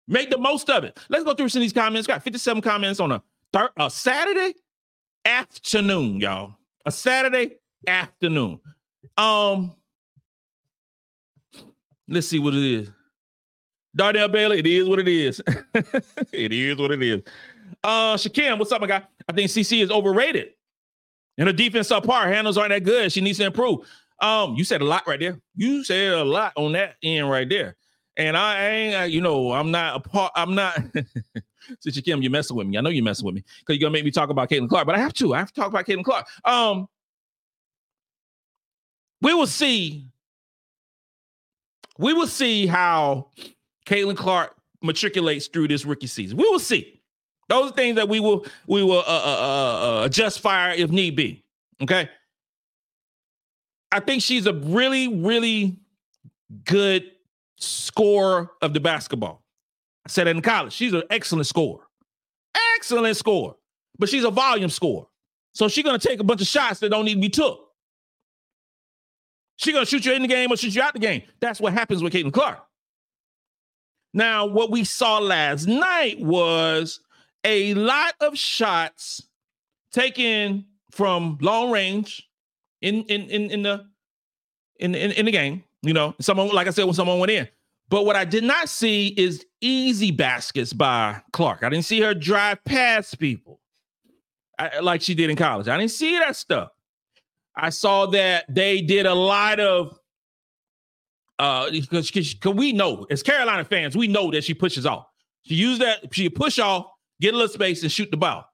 [0.09, 0.99] Make the most of it.
[1.09, 2.09] Let's go through some of these comments.
[2.09, 4.55] Got 57 comments on a, thir- a Saturday
[5.25, 6.55] afternoon, y'all.
[6.85, 8.59] A Saturday afternoon.
[9.17, 9.73] Um,
[12.09, 12.91] let's see what it is.
[13.97, 15.41] Darnell Bailey, it is what it is.
[16.33, 17.23] it is what it is.
[17.83, 19.03] Uh, Shakim, what's up, my guy?
[19.29, 20.51] I think CC is overrated.
[21.39, 22.27] And her defense subpar.
[22.27, 23.13] Handles aren't that good.
[23.13, 23.81] She needs to improve.
[24.21, 25.41] Um, you said a lot right there.
[25.57, 27.77] You said a lot on that end right there.
[28.17, 30.33] And I ain't, you know, I'm not a part.
[30.37, 30.81] I'm not.
[31.81, 32.79] Sister Kim, you're messing with me.
[32.79, 34.87] I know you're messing with me because you're gonna make me talk about Caitlin Clark,
[34.87, 35.35] but I have to.
[35.35, 36.27] I have to talk about Caitlin Clark.
[36.45, 36.89] Um,
[39.21, 40.07] we will see.
[41.99, 43.31] We will see how
[43.87, 46.37] Caitlin Clark matriculates through this rookie season.
[46.37, 47.01] We will see.
[47.49, 50.91] Those are things that we will we will uh, uh, uh, uh adjust fire if
[50.91, 51.45] need be.
[51.83, 52.09] Okay.
[53.93, 55.77] I think she's a really, really
[56.65, 57.13] good
[57.57, 59.43] scorer of the basketball.
[60.07, 60.73] I said it in college.
[60.73, 61.85] She's an excellent scorer.
[62.77, 63.55] Excellent scorer.
[63.99, 65.07] But she's a volume scorer.
[65.53, 67.61] So she's gonna take a bunch of shots that don't need to be took.
[69.57, 71.23] She's gonna shoot you in the game or shoot you out the game.
[71.41, 72.59] That's what happens with Caitlin Clark.
[74.15, 77.01] Now, what we saw last night was
[77.43, 79.27] a lot of shots
[79.93, 82.29] taken from long range
[82.81, 83.85] in in in, in the
[84.79, 85.65] in, in in the game.
[85.83, 87.49] You know, someone like I said when someone went in.
[87.91, 91.63] But what I did not see is easy baskets by Clark.
[91.63, 93.61] I didn't see her drive past people
[94.59, 95.69] I, like she did in college.
[95.69, 96.71] I didn't see that stuff.
[97.57, 99.99] I saw that they did a lot of
[101.39, 102.13] uh because
[102.45, 105.07] we know as Carolina fans, we know that she pushes off.
[105.43, 106.87] She used that, she push off,
[107.21, 108.47] get a little space, and shoot the ball.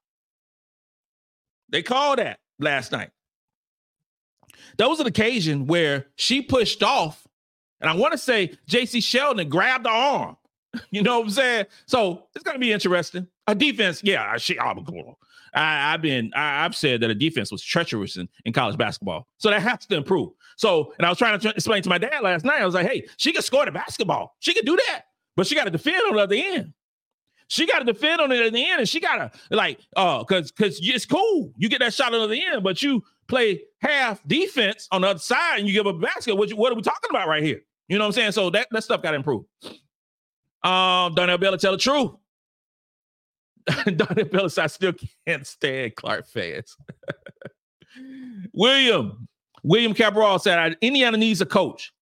[1.68, 3.10] They called that last night.
[4.76, 7.26] That was an occasion where she pushed off,
[7.80, 10.36] and I want to say Jacy Sheldon grabbed the arm.
[10.92, 11.66] You know what I'm saying?
[11.86, 13.26] So it's gonna be interesting.
[13.48, 15.18] A defense, yeah, she I'm cool.
[15.52, 19.26] I, have been I, have said that a defense was treacherous in, in college basketball,
[19.38, 20.30] so that has to improve.
[20.60, 22.60] So, and I was trying to explain to my dad last night.
[22.60, 24.36] I was like, "Hey, she can score the basketball.
[24.40, 26.74] She can do that, but she got to defend on the other end.
[27.48, 30.52] She got to defend on the other end, and she got to like, uh, because
[30.52, 31.54] because it's cool.
[31.56, 35.18] You get that shot on the end, but you play half defense on the other
[35.18, 36.36] side, and you give a basket.
[36.36, 37.62] What, you, what are we talking about right here?
[37.88, 38.32] You know what I'm saying?
[38.32, 39.44] So that that stuff got to improve.
[40.62, 42.10] Um, Darnell Bella tell the truth.
[43.96, 44.92] Donnie Billis, I still
[45.26, 46.76] can't stand Clark fans.
[48.52, 49.26] William,
[49.62, 51.92] William Cabral said, Indiana needs a coach.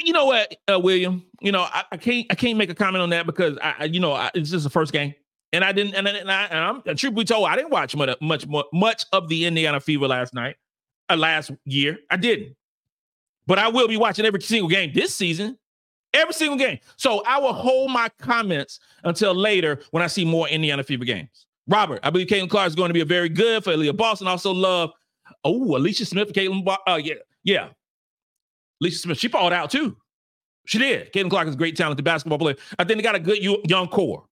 [0.00, 1.24] You know what, uh, William?
[1.40, 4.00] You know, I, I, can't I can't make a comment on that because I, you
[4.00, 5.14] know, I, it's just the first game.
[5.52, 8.18] And I didn't, and, and, I, and I'm truth be told, I didn't watch much,
[8.20, 10.56] much, much of the Indiana Fever last night,
[11.10, 11.98] uh, last year.
[12.10, 12.56] I didn't,
[13.46, 15.58] but I will be watching every single game this season
[16.14, 16.78] Every single game.
[16.96, 21.46] So I will hold my comments until later when I see more Indiana Fever games.
[21.66, 24.28] Robert, I believe Caitlin Clark is going to be a very good for Aliyah Boston.
[24.28, 24.92] Also love,
[25.44, 27.68] oh, NaLyssa Smith, Caitlin, uh, yeah, yeah.
[28.82, 29.96] NaLyssa Smith, she fought out too.
[30.66, 31.12] She did.
[31.12, 32.56] Caitlin Clark is a great talented basketball player.
[32.78, 34.24] I think they got a good young core.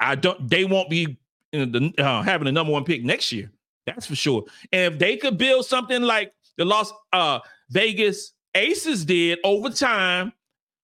[0.00, 0.48] I don't.
[0.48, 1.18] They won't be
[1.52, 3.50] the, uh, having a number one pick next year.
[3.86, 4.44] That's for sure.
[4.72, 10.32] And if they could build something like the Las uh, Vegas Aces did over time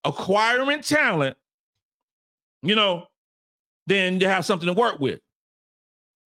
[0.05, 1.37] acquiring talent,
[2.62, 3.07] you know,
[3.87, 5.20] then you have something to work with.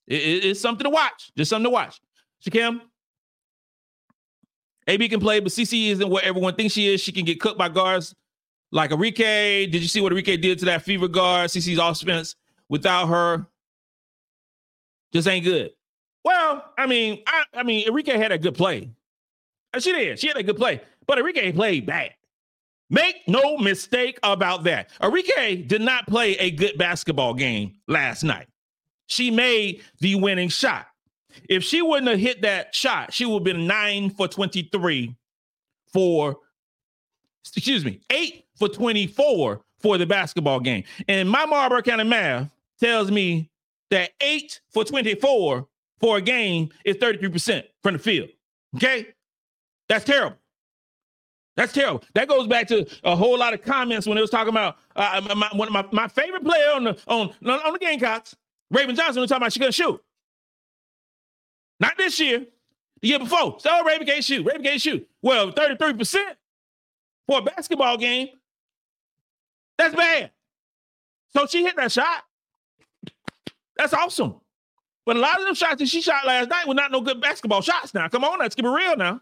[0.06, 1.32] It, it, it's something to watch.
[1.36, 2.00] Just something to watch.
[2.44, 2.80] Shakim,
[4.88, 7.00] AB can play, but CC isn't what everyone thinks she is.
[7.00, 8.14] She can get cooked by guards
[8.72, 9.70] like Arike.
[9.70, 11.50] Did you see what Arike did to that fever guard?
[11.50, 12.34] CC's offense
[12.68, 13.46] without her
[15.12, 15.72] just ain't good.
[16.24, 18.90] Well, I mean, I, I mean, Arike had a good play.
[19.74, 20.18] Uh, she did.
[20.18, 22.12] She had a good play, but Arike played bad.
[22.90, 24.90] Make no mistake about that.
[25.00, 28.48] Arike did not play a good basketball game last night.
[29.06, 30.86] She made the winning shot.
[31.48, 35.16] If she wouldn't have hit that shot, she would have been nine for 23
[35.92, 36.36] for,
[37.44, 40.84] excuse me, eight for 24 for the basketball game.
[41.08, 43.50] And my Marlboro County math tells me
[43.90, 45.66] that eight for 24
[46.00, 48.28] for a game is 33% from the field.
[48.76, 49.08] Okay?
[49.88, 50.36] That's terrible.
[51.56, 52.02] That's terrible.
[52.14, 55.20] That goes back to a whole lot of comments when it was talking about uh,
[55.36, 58.34] my, one of my, my favorite player on the on on the Gamecocks,
[58.70, 60.02] Raven Johnson, was talking about she couldn't shoot.
[61.82, 62.46] Not this year,
[63.00, 63.56] the year before.
[63.58, 64.46] So Raven can't shoot.
[64.46, 65.04] Raven can't shoot.
[65.20, 66.16] Well, 33%
[67.26, 68.28] for a basketball game.
[69.76, 70.30] That's bad.
[71.34, 72.22] So she hit that shot.
[73.76, 74.36] That's awesome.
[75.04, 77.20] But a lot of them shots that she shot last night were not no good
[77.20, 78.06] basketball shots now.
[78.06, 79.20] Come on, let's keep it real now.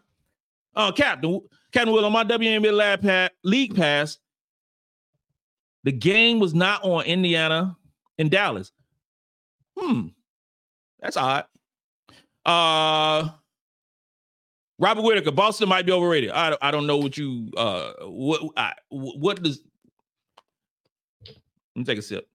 [0.76, 1.40] Uh, Captain,
[1.72, 4.18] Captain Will, on my WNBA lab league pass,
[5.84, 7.74] the game was not on Indiana
[8.18, 8.70] and Dallas.
[9.78, 10.08] Hmm,
[11.00, 11.46] that's odd.
[12.50, 13.30] Uh,
[14.80, 16.30] Robert Whitaker, Boston might be overrated.
[16.30, 19.60] I, I don't know what you uh what I, what does.
[21.26, 21.36] Let
[21.76, 22.26] me take a sip.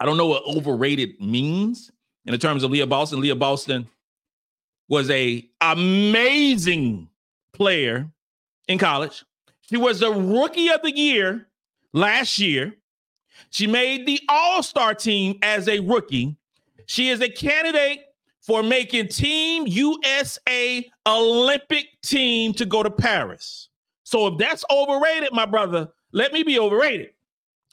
[0.00, 1.90] I don't know what overrated means
[2.26, 3.20] in the terms of Leah Boston.
[3.20, 3.88] Leah Boston
[4.88, 7.08] was a amazing
[7.52, 8.10] player
[8.68, 9.24] in college.
[9.62, 11.46] She was the rookie of the year
[11.92, 12.74] last year.
[13.50, 16.36] She made the All-Star team as a rookie.
[16.86, 18.00] She is a candidate
[18.48, 23.68] for making Team USA Olympic team to go to Paris.
[24.02, 27.10] So if that's overrated, my brother, let me be overrated.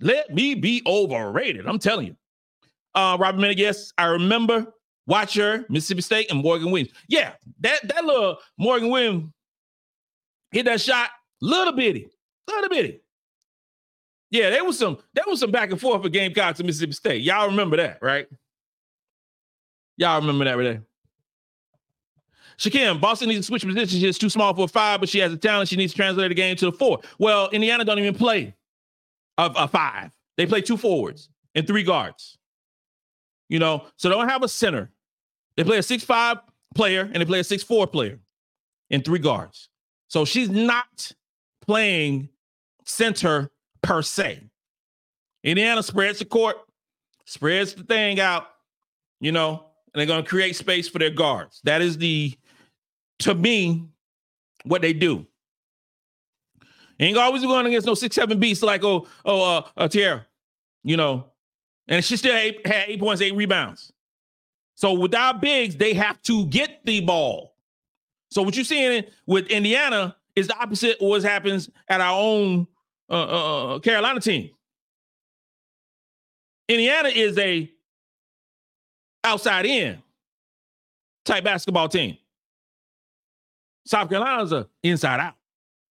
[0.02, 1.66] Let me be overrated.
[1.66, 2.16] I'm telling you.
[2.94, 4.68] Uh, Robert Menegas, I remember
[5.08, 6.92] Watch her, Mississippi State, and Morgan Williams.
[7.08, 9.32] Yeah, that that little Morgan Williams
[10.52, 11.10] hit that shot,
[11.42, 12.10] little bitty,
[12.48, 13.02] little bitty.
[14.32, 17.22] Yeah, there was some there was some back and forth for Gamecocks and Mississippi State.
[17.22, 18.28] Y'all remember that, right?
[19.97, 20.81] Y'all remember that, right?
[22.58, 24.01] Shakim, Boston needs to switch positions.
[24.01, 25.67] She's too small for a five, but she has a talent.
[25.67, 26.99] She needs to translate the game to the four.
[27.19, 28.55] Well, Indiana don't even play
[29.38, 30.12] a, a five.
[30.38, 32.38] They play two forwards and three guards.
[33.49, 34.89] You know, so they don't have a center.
[35.55, 36.38] They play a six-five
[36.73, 38.19] player and they play a six-four player
[38.89, 39.69] and three guards.
[40.08, 41.12] So she's not
[41.65, 42.29] playing
[42.86, 44.41] center per se.
[45.43, 46.58] Indiana spreads the court,
[47.25, 48.47] spreads the thing out,
[49.19, 51.62] you know, and they're going to create space for their guards.
[51.63, 52.38] That is the,
[53.19, 53.88] to me,
[54.65, 55.25] what they do.
[56.99, 60.25] Ain't always going against no six seven beasts like oh oh uh, uh Tierra,
[60.84, 61.25] you know,
[61.88, 63.91] and she still had eight, had eight points, eight rebounds.
[64.75, 67.55] So without bigs, they have to get the ball.
[68.29, 72.67] So what you're seeing with Indiana is the opposite of what happens at our own
[73.10, 74.51] uh, uh, uh, Carolina team.
[76.67, 77.71] Indiana is a
[79.26, 80.02] outside in
[81.26, 82.18] type basketball team.
[83.86, 85.36] South Carolina's a inside out.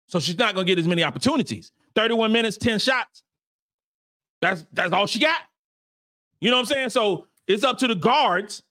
[0.06, 1.72] So she's not gonna get as many opportunities.
[1.94, 3.22] 31 minutes, 10 shots.
[4.40, 5.40] That's that's all she got.
[6.40, 6.90] You know what I'm saying?
[6.90, 8.62] So it's up to the guards,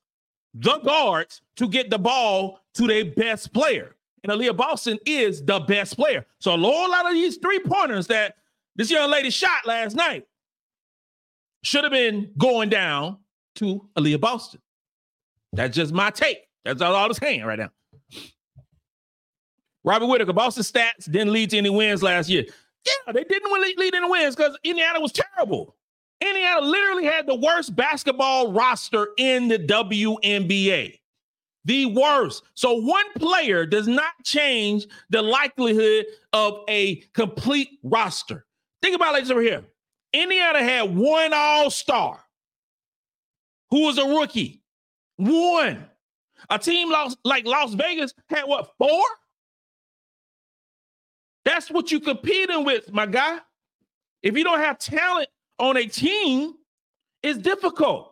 [0.54, 3.96] the guards, to get the ball to their best player.
[4.24, 6.26] And Aliyah Boston is the best player.
[6.40, 8.36] So a whole lot of these three pointers that
[8.76, 10.28] this young lady shot last night
[11.64, 13.18] should have been going down
[13.56, 14.62] to Aliyah Boston.
[15.54, 16.40] That's just my take.
[16.64, 17.72] That's all I'm saying right now.
[19.84, 22.46] Robert Whitaker, Boston stats didn't lead to any wins last year.
[22.86, 25.76] Yeah, they didn't lead, lead any wins because Indiana was terrible.
[26.22, 31.00] Indiana literally had the worst basketball roster in the WNBA.
[31.66, 32.44] The worst.
[32.54, 38.46] So one player does not change the likelihood of a complete roster.
[38.82, 39.64] Think about it over here.
[40.14, 42.20] Indiana had one all-star
[43.72, 44.62] who was a rookie.
[45.18, 45.86] One.
[46.50, 49.04] A team lost like Las Vegas had what, four?
[51.46, 53.40] That's what you're competing with, my guy.
[54.22, 56.54] If you don't have talent on a team,
[57.24, 58.10] it's difficult.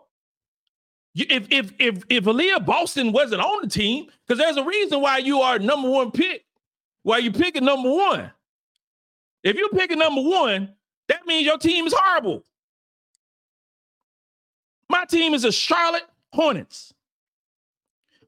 [1.16, 5.18] If if if if Aliyah Boston wasn't on the team, because there's a reason why
[5.18, 6.46] you are number one pick,
[7.04, 8.32] why you picking number one.
[9.44, 10.74] If you're picking number one,
[11.08, 12.46] that means your team is horrible.
[14.90, 16.94] My team is the Charlotte Hornets.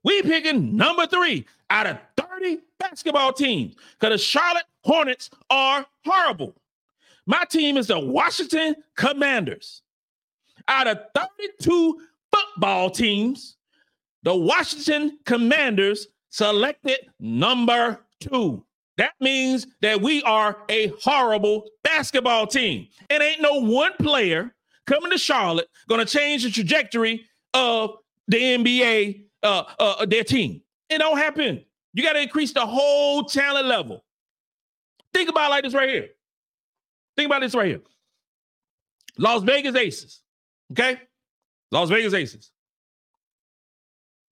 [0.04, 6.56] We picking number three out of 30 basketball teams because the Charlotte Hornets are horrible.
[7.26, 9.84] My team is the Washington Commanders.
[10.68, 12.02] Out of 32
[12.34, 13.58] football teams,
[14.24, 18.64] the Washington Commanders selected number two.
[18.98, 22.88] That means that we are a horrible basketball team.
[23.10, 24.54] And ain't no one player
[24.88, 30.62] coming to Charlotte going to change the trajectory of the NBA, uh, uh, their team.
[30.90, 31.64] It don't happen.
[31.94, 34.04] You got to increase the whole talent level.
[35.14, 36.10] Think about like this right here.
[37.18, 37.82] Think about this right here.
[39.18, 40.22] Las Vegas Aces.
[40.72, 41.00] Okay?
[41.72, 42.52] Las Vegas Aces.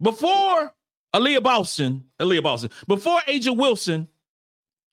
[0.02, 0.74] Before
[1.14, 4.08] Aliyah Boston, Aliyah Boston, before A'ja Wilson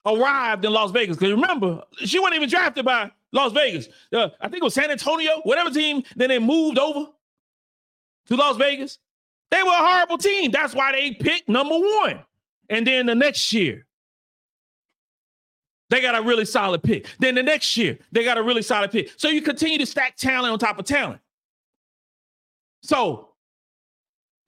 [0.04, 3.88] arrived in Las Vegas, because remember, she wasn't even drafted by Las Vegas.
[4.12, 7.06] Uh, I think it was San Antonio, whatever team, then they moved over
[8.26, 8.98] to Las Vegas.
[9.50, 10.50] They were a horrible team.
[10.50, 12.24] That's why they picked number one.
[12.68, 13.86] And then the next year,
[15.88, 17.06] they got a really solid pick.
[17.20, 19.12] Then the next year, they got a really solid pick.
[19.16, 21.20] So you continue to stack talent on top of talent.
[22.82, 23.28] So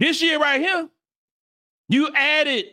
[0.01, 0.89] this year right here,
[1.89, 2.65] you added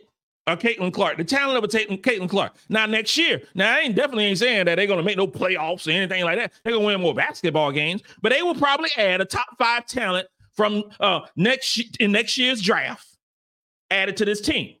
[0.46, 2.54] a Caitlin Clark, the talent of a Caitlin Clark.
[2.68, 5.86] Now next year, now I ain't definitely ain't saying that they're gonna make no playoffs
[5.86, 6.52] or anything like that.
[6.62, 10.28] They're gonna win more basketball games, but they will probably add a top five talent
[10.52, 13.06] from uh next in next year's draft
[13.90, 14.76] added to this team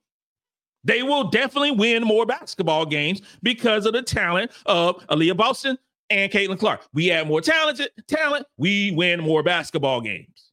[0.86, 5.76] they will definitely win more basketball games because of the talent of Aliyah Boston
[6.10, 6.86] and Caitlin Clark.
[6.94, 10.52] We add more talented talent, we win more basketball games.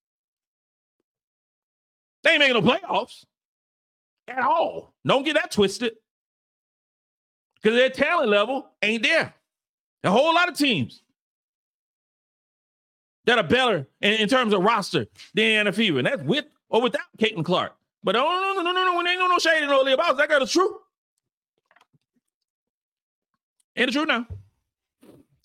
[2.24, 3.26] They ain't making no playoffs
[4.28, 4.94] at all.
[5.06, 5.94] Don't get that twisted.
[7.56, 9.34] Because their talent level ain't there.
[10.04, 11.02] A whole lot of teams
[13.26, 16.00] that are better in, in terms of roster than Anna Fever.
[16.00, 17.74] And that's with or without Caitlin Clark.
[18.04, 19.10] But oh, no, no, no, no, no, no.
[19.10, 20.80] Ain't no no shade in no about that girl is true.
[23.78, 24.28] Ain't it true now?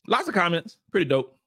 [0.06, 0.76] Lots of comments.
[0.90, 1.37] Pretty dope.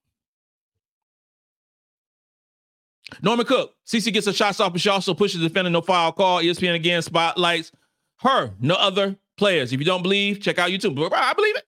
[3.21, 6.11] Norman Cook, CC gets a shots off, but she also pushes the defender, no foul
[6.11, 6.41] call.
[6.41, 7.71] ESPN again spotlights
[8.19, 9.73] her, no other players.
[9.73, 11.11] If you don't believe, check out YouTube.
[11.13, 11.63] I believe it.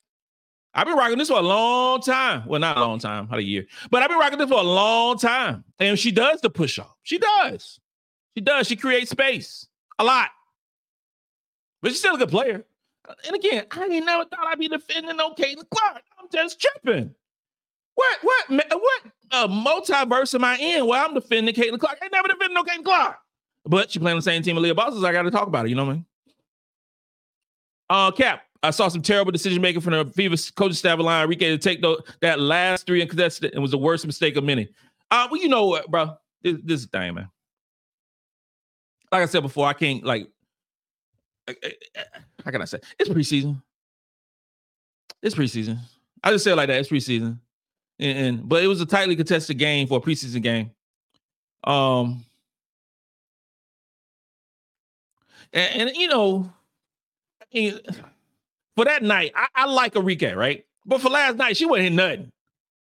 [0.76, 2.44] I've been rocking this for a long time.
[2.48, 4.64] Well, not a long time, about a year, but I've been rocking this for a
[4.64, 5.64] long time.
[5.80, 6.96] And she does the push off.
[7.04, 7.80] She does.
[8.36, 8.68] She does.
[8.68, 9.68] She creates space
[10.00, 10.30] a lot.
[11.82, 12.64] But she's still a good player.
[13.28, 16.04] And again, I ain't never thought I'd be defending no Caitlin Clark.
[16.20, 17.14] I'm just tripping.
[17.96, 19.02] What what what
[19.34, 21.98] uh, multiverse am I in where I'm defending Caitlin Clark?
[22.02, 23.18] I never defended no Caitlin Clark.
[23.66, 25.04] But she playing the same team as Leah Bosses.
[25.04, 25.70] I got to talk about it.
[25.70, 26.06] You know what I mean?
[27.90, 31.40] Uh, Cap, I saw some terrible decision making from the Fever coaching staff line Arike
[31.40, 31.84] to take
[32.22, 34.70] that last three and contested it and was the worst mistake of many.
[35.12, 36.16] Uh, well, you know what, bro?
[36.42, 37.30] This, this is thing, man.
[39.12, 40.28] Like I said before, I can't like.
[41.48, 42.80] How can I say?
[43.00, 43.62] It's preseason.
[45.22, 45.78] It's preseason.
[46.24, 46.80] I just say it like that.
[46.80, 47.40] It's preseason,
[48.00, 50.72] and, and but it was a tightly contested game for a preseason game.
[51.64, 52.26] Um,
[55.54, 56.52] and, and you know,
[58.76, 60.66] for that night, I, I like Arike, right?
[60.86, 62.32] But for last night, she wasn't hitting nothing.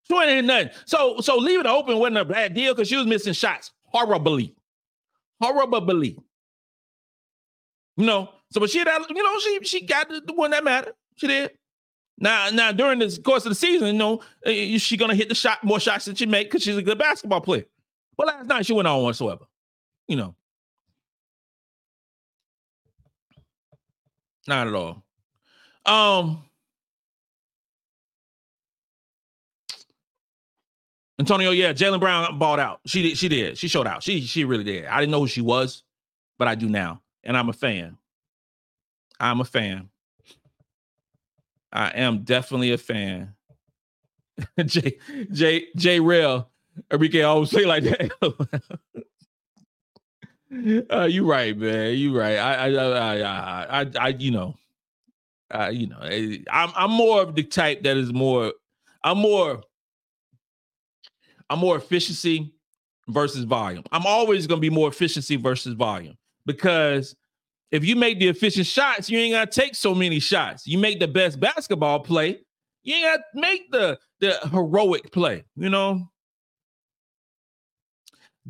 [0.03, 0.69] She wasn't hitting nothing.
[0.85, 4.55] So, so leaving it open wasn't a bad deal because she was missing shots horribly,
[5.41, 6.17] horribly.
[7.95, 10.63] You know, so but she had, you know, she she got the, the one that
[10.63, 10.93] mattered.
[11.15, 11.51] She did.
[12.19, 15.35] Now, now during the course of the season, you know, eh, she gonna hit the
[15.35, 17.65] shot more shots than she make because she's a good basketball player.
[18.17, 19.45] But last night she went on whatsoever.
[20.07, 20.35] You know,
[24.47, 25.03] Not at all.
[25.85, 26.43] Um,
[31.19, 32.79] Antonio, yeah, Jaelyn Brown bought out.
[32.85, 33.17] She did.
[33.17, 33.57] She did.
[33.57, 34.03] She showed out.
[34.03, 34.85] She she really did.
[34.85, 35.83] I didn't know who she was,
[36.37, 37.97] but I do now, and I'm a fan.
[39.19, 39.89] I'm a fan.
[41.71, 43.33] I am definitely a fan.
[44.65, 44.97] J
[45.31, 46.49] J J Rail,
[46.91, 48.11] Arike always say like that.
[50.89, 51.95] Uh, you right, man.
[51.97, 52.37] You right.
[52.37, 54.55] I, I, I, I, I, I you know,
[55.53, 58.53] uh, you know, eh, I'm, I'm more of the type that is more,
[59.03, 59.61] I'm more,
[61.49, 62.53] I'm more efficiency
[63.07, 63.83] versus volume.
[63.91, 67.15] I'm always going to be more efficiency versus volume because
[67.71, 70.65] if you make the efficient shots, you ain't got to take so many shots.
[70.65, 72.39] You make the best basketball play,
[72.83, 75.43] you ain't got to make the the heroic play.
[75.55, 76.09] You know,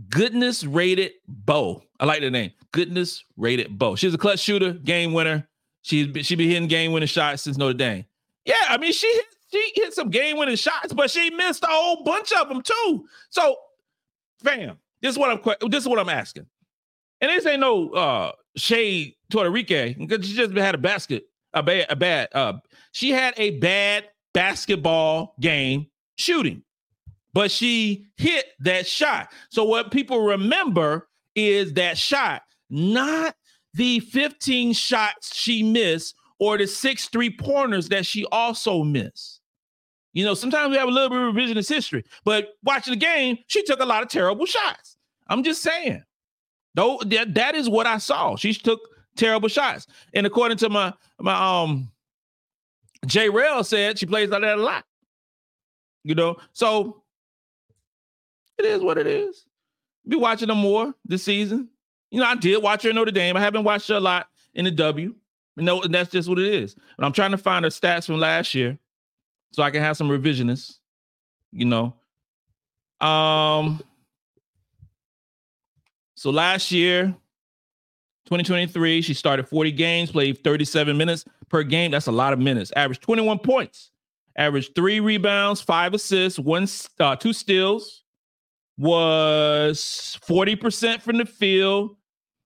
[0.10, 1.84] Goodness rated Bo.
[2.00, 2.52] I like the name.
[2.72, 3.96] Goodness rated Bo.
[3.96, 5.48] She's a clutch shooter, game winner.
[5.82, 8.06] She's she be hitting game winning shots since Notre Dame.
[8.46, 11.68] Yeah, I mean she hit, she hit some game winning shots, but she missed a
[11.68, 13.06] whole bunch of them too.
[13.30, 13.56] So,
[14.44, 16.46] fam, this is what I'm this is what I'm asking.
[17.20, 21.86] And this ain't no uh shade toward because she just had a basket a bad
[21.90, 22.54] a bad uh
[22.92, 25.88] she had a bad basketball game
[26.18, 26.64] shooting
[27.38, 29.32] but she hit that shot.
[29.50, 32.42] So what people remember is that shot,
[32.72, 33.36] not
[33.76, 39.42] the 15 shots she missed or the six three pointers that she also missed.
[40.14, 43.38] You know, sometimes we have a little bit of revisionist history, but watching the game,
[43.46, 44.98] she took a lot of terrible shots.
[45.28, 46.02] I'm just saying.
[46.78, 48.36] Though that, that is what I saw.
[48.36, 48.80] She took
[49.18, 49.88] terrible shots.
[50.14, 51.92] And according to my my um
[53.08, 54.86] Jay Rail said she plays like that a lot.
[56.04, 57.02] You know, so
[58.60, 59.46] it is what it is.
[60.08, 61.68] Be watching them more this season.
[62.12, 63.36] You know, I did watch her in Notre Dame.
[63.36, 65.16] I haven't watched her a lot in the W.
[65.56, 66.76] You know, and that's just what it is.
[66.96, 68.78] But I'm trying to find her stats from last year
[69.52, 70.78] so I can have some revisionists,
[71.52, 71.96] you know.
[73.02, 73.82] Um
[76.18, 77.16] so last year,
[78.26, 81.92] 2023, she started 40 games, played 37 minutes per game.
[81.92, 82.72] That's a lot of minutes.
[82.76, 83.92] Averaged 21 points,
[84.36, 86.68] averaged three rebounds, five assists, one
[87.00, 88.04] uh, two steals,
[88.80, 91.96] was 40% from the field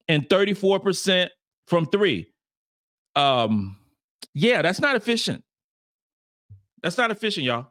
[0.10, 1.30] and 34%
[1.66, 2.28] from three.
[3.16, 3.78] Um,
[4.34, 5.46] yeah, that's not efficient.
[6.84, 7.68] That's not efficient, y'all.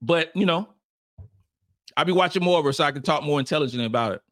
[0.00, 0.71] But you know,
[1.96, 4.22] I'll be watching more of her so I can talk more intelligently about it.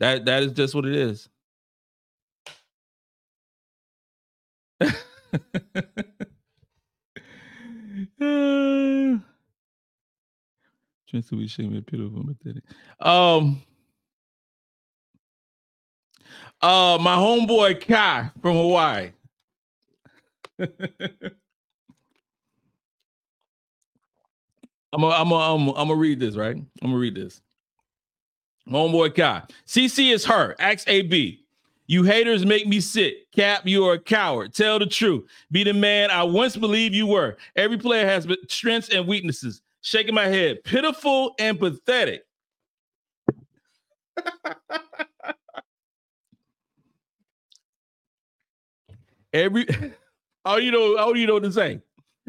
[0.00, 1.28] That that is just what it is.
[13.00, 13.62] Um
[16.60, 19.12] uh my homeboy Kai from Hawaii.
[24.96, 26.56] I'm gonna I'm gonna I'm gonna read this, right?
[26.56, 27.42] I'm gonna read this.
[28.66, 29.42] Homeboy Kai.
[29.66, 30.56] CC is her.
[30.58, 31.44] Ask AB.
[31.86, 33.30] You haters make me sick.
[33.32, 34.54] Cap, you are a coward.
[34.54, 35.24] Tell the truth.
[35.52, 37.36] Be the man I once believed you were.
[37.56, 39.60] Every player has strengths and weaknesses.
[39.82, 40.64] shaking my head.
[40.64, 42.22] Pitiful and pathetic.
[49.34, 49.66] Every
[50.46, 51.82] all you know, all you know to say.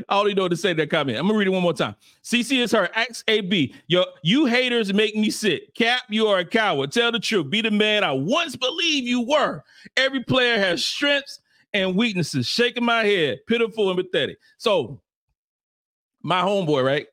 [0.09, 1.17] All you know to say that comment.
[1.17, 1.95] I'm gonna read it one more time.
[2.23, 2.89] CC is her.
[2.95, 3.73] XAB.
[3.87, 5.73] Yo, you haters make me sick.
[5.75, 6.91] Cap, you are a coward.
[6.91, 7.49] Tell the truth.
[7.49, 9.63] Be the man I once believed you were.
[9.95, 11.39] Every player has strengths
[11.73, 12.45] and weaknesses.
[12.47, 14.37] Shaking my head, pitiful and pathetic.
[14.57, 15.01] So,
[16.21, 17.07] my homeboy, right?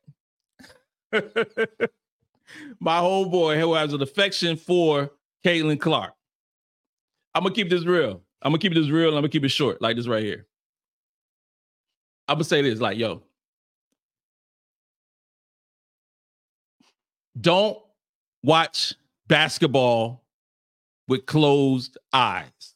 [2.79, 5.11] my homeboy who has an affection for
[5.43, 6.13] Caitlin Clark.
[7.33, 8.21] I'm gonna keep this real.
[8.41, 9.09] I'm gonna keep this real.
[9.09, 10.45] I'm gonna keep it short, like this right here.
[12.27, 13.21] I'm gonna say this, like, yo,
[17.39, 17.77] don't
[18.43, 18.93] watch
[19.27, 20.23] basketball
[21.07, 22.75] with closed eyes.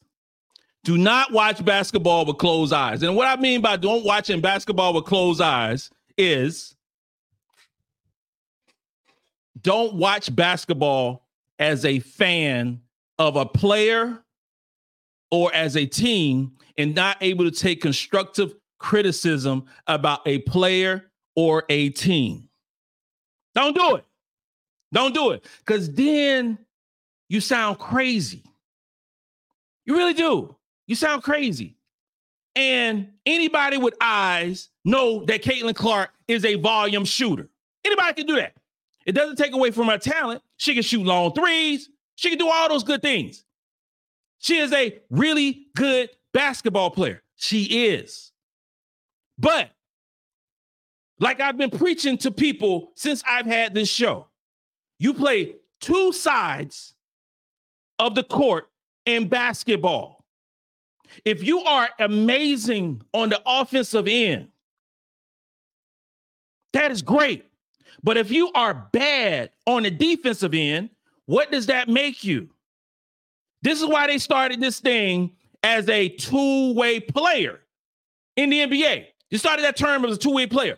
[0.84, 3.02] Do not watch basketball with closed eyes.
[3.02, 6.74] And what I mean by don't watching basketball with closed eyes is
[9.60, 11.26] don't watch basketball
[11.58, 12.80] as a fan
[13.18, 14.22] of a player
[15.30, 21.64] or as a team and not able to take constructive criticism about a player or
[21.68, 22.48] a team.
[23.54, 24.04] Don't do it.
[24.92, 25.44] Don't do it.
[25.58, 26.58] Because then
[27.28, 28.42] you sound crazy.
[29.84, 30.56] You really do.
[30.88, 31.76] You sound crazy.
[32.56, 37.48] And anybody with eyes know that Caitlin Clark is a volume shooter.
[37.84, 38.54] Anybody can do that.
[39.06, 40.42] It doesn't take away from her talent.
[40.56, 41.88] She can shoot long threes.
[42.16, 43.44] She can do all those good things.
[44.40, 47.22] She is a really good basketball player.
[47.36, 48.29] She is.
[49.40, 49.70] But
[51.18, 54.28] like I've been preaching to people since I've had this show,
[54.98, 56.94] you play two sides
[57.98, 58.68] of the court
[59.06, 60.24] in basketball.
[61.24, 64.48] If you are amazing on the offensive end,
[66.72, 67.46] that is great.
[68.02, 70.90] But if you are bad on the defensive end,
[71.26, 72.50] what does that make you?
[73.62, 75.32] This is why they started this thing
[75.62, 77.60] as a two-way player
[78.36, 79.06] in the NBA.
[79.30, 80.76] You started that term as a two-way player.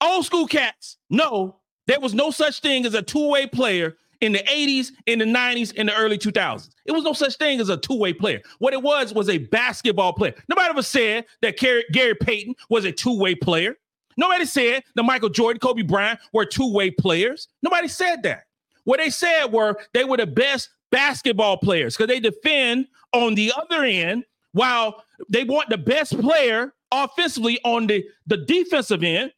[0.00, 4.40] Old school cats, no, there was no such thing as a two-way player in the
[4.40, 6.70] 80s, in the 90s, in the early 2000s.
[6.84, 8.40] It was no such thing as a two-way player.
[8.58, 10.34] What it was was a basketball player.
[10.48, 13.76] Nobody ever said that Gary, Gary Payton was a two-way player.
[14.16, 17.48] Nobody said that Michael Jordan, Kobe Bryant were two-way players.
[17.62, 18.44] Nobody said that.
[18.84, 23.52] What they said were they were the best basketball players because they defend on the
[23.56, 29.32] other end while they want the best player offensively on the, the defensive end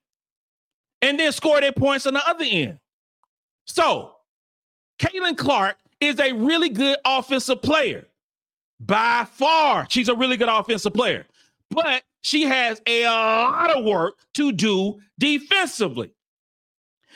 [1.02, 2.78] and then score their points on the other end.
[3.66, 4.14] So,
[4.98, 8.06] Caitlin Clark is a really good offensive player.
[8.80, 11.26] By far, she's a really good offensive player.
[11.70, 16.12] But she has a lot of work to do defensively.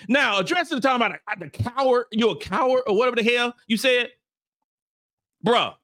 [0.08, 3.76] Now, addressing the time about the coward, you're a coward or whatever the hell you
[3.76, 4.10] said,
[5.44, 5.74] bruh.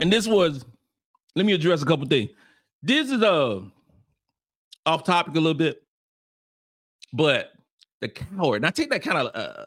[0.00, 0.64] And this was,
[1.34, 2.30] let me address a couple things.
[2.82, 3.60] This is a uh,
[4.86, 5.82] off topic a little bit,
[7.12, 7.52] but
[8.00, 8.62] the coward.
[8.62, 9.64] Now take that kind of, uh,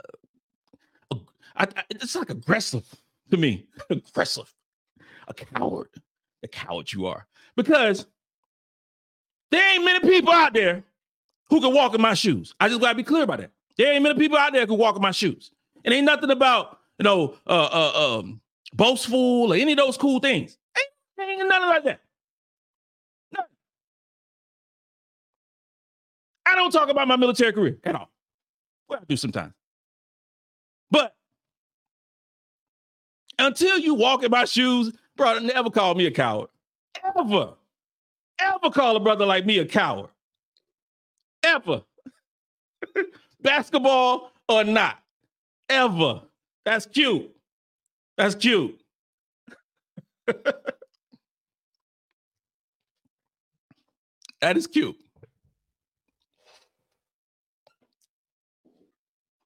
[1.55, 2.87] I, I, it's like aggressive
[3.29, 4.53] to me, aggressive,
[5.27, 5.89] a coward,
[6.41, 8.07] the coward you are, because
[9.51, 10.83] there ain't many people out there
[11.49, 12.55] who can walk in my shoes.
[12.59, 13.51] I just gotta be clear about that.
[13.77, 15.51] There ain't many people out there who can walk in my shoes.
[15.83, 18.41] It ain't nothing about you know uh, uh um
[18.73, 20.57] boastful or any of those cool things.
[20.77, 22.01] Ain't, ain't nothing like that.
[23.31, 23.55] Nothing.
[26.45, 28.09] I don't talk about my military career at all.
[28.89, 29.53] Well, I do sometimes.
[30.89, 31.15] But
[33.39, 36.49] until you walk in my shoes, brother, never call me a coward.
[37.17, 37.53] Ever
[38.41, 40.09] ever call a brother like me a coward.
[41.43, 41.81] Ever.
[43.41, 44.99] Basketball or not.
[45.69, 46.21] Ever.
[46.65, 47.31] That's cute.
[48.17, 48.79] That's cute.
[54.41, 54.95] that is cute.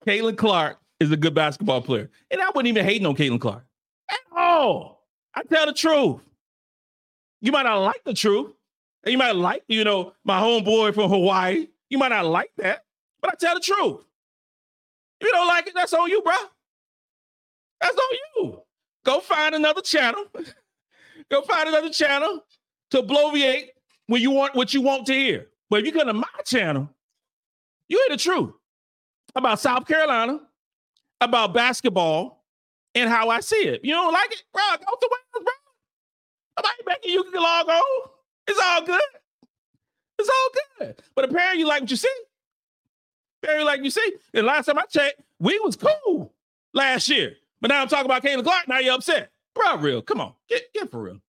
[0.06, 2.10] Caitlin Clark is a good basketball player.
[2.30, 3.66] And I wouldn't even hate on Caitlin Clark
[4.10, 5.04] at all.
[5.34, 6.22] I tell the truth.
[7.42, 8.52] You might not like the truth,
[9.06, 11.68] you might like, you know, my homeboy from Hawaii.
[11.90, 12.84] You might not like that,
[13.22, 14.04] but I tell the truth.
[15.22, 16.34] If you don't like it, that's on you, bro.
[17.86, 18.62] That's on you.
[19.06, 20.26] Go find another channel.
[21.30, 22.44] Go find another channel
[22.90, 23.68] to bloviate
[24.08, 25.48] when you want what you want to hear.
[25.70, 26.90] But if you come to my channel,
[27.88, 28.54] you hear the truth
[29.36, 30.40] about South Carolina,
[31.22, 32.44] about basketball,
[32.96, 33.82] and how I see it.
[33.84, 34.64] You don't like it, bro?
[34.80, 35.54] Go to Wales, bro.
[36.58, 38.10] Nobody making you log on.
[38.48, 39.02] It's all good.
[40.18, 41.04] It's all good.
[41.14, 42.16] But apparently you like what you see.
[43.44, 44.14] Apparently like you see.
[44.34, 46.34] And last time I checked, we was cool
[46.74, 47.36] last year.
[47.66, 48.68] But now I'm talking about Caitlin Clark.
[48.68, 49.32] Now you're upset.
[49.56, 50.04] Bro, real.
[50.04, 50.34] Come on.
[50.48, 51.20] Get, get for real.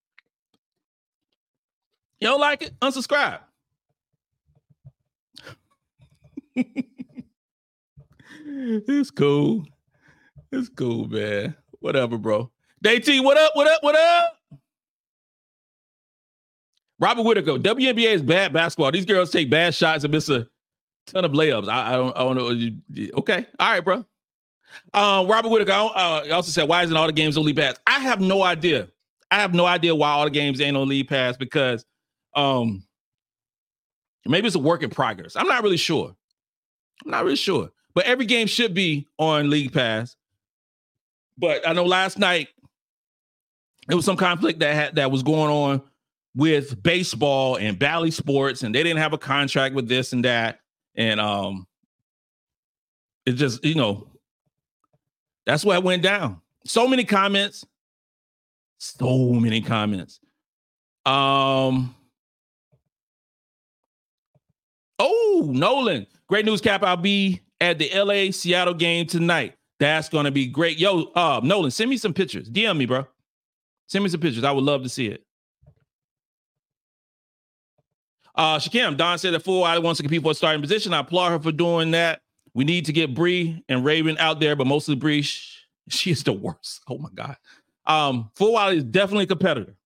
[2.20, 2.78] You don't like it?
[2.80, 3.39] Unsubscribe.
[8.45, 9.64] it's cool.
[10.53, 11.57] It's cool, man.
[11.80, 12.51] Whatever, bro.
[12.82, 13.53] Day T, what up?
[13.55, 13.82] What up?
[13.82, 14.39] What up?
[17.01, 18.93] Robert Whitaker, WNBA is bad basketball.
[18.93, 20.47] These girls take bad shots and miss a
[21.07, 21.70] ton of layups.
[21.70, 23.09] I, I don't, I don't know.
[23.20, 24.05] Okay, all right, bro.
[24.95, 28.01] Um, Robert Whitaker uh, also said, "Why isn't all the games on league pass?" I
[28.01, 28.89] have no idea.
[29.31, 31.85] I have no idea why all the games ain't on league pass because,
[32.35, 32.85] um,
[34.25, 35.37] maybe it's a work in progress.
[35.37, 36.14] I'm not really sure.
[37.05, 40.17] I'm not really sure, but every game should be on league pass.
[41.39, 42.49] But I know last night
[43.89, 45.83] there was some conflict that had that was going on
[46.35, 50.61] with baseball and Bally Sports, and they didn't have a contract with this and that,
[50.95, 51.67] and um,
[53.25, 54.07] it just you know
[55.47, 56.40] that's what went down.
[56.64, 57.64] So many comments,
[58.78, 60.20] so many comments.
[61.05, 61.94] Um.
[64.99, 66.82] Oh, Nolan, great news, Cap.
[66.82, 69.55] I'll be at the LA Seattle game tonight.
[69.78, 70.78] That's gonna be great.
[70.78, 72.49] Yo, uh, Nolan, send me some pictures.
[72.49, 73.07] DM me, bro.
[73.88, 74.42] Send me some pictures.
[74.42, 75.22] I would love to see it.
[78.34, 80.92] Uh, Shakim, Dawn said that Fulwiley wants to compete for a starting position.
[80.92, 82.20] I applaud her for doing that.
[82.57, 86.33] We need to get Bree and Raven out there, but mostly Bree, she, is the
[86.33, 86.81] worst.
[86.89, 87.37] Oh my God.
[87.85, 89.77] Um, Fulwiley is definitely a competitor.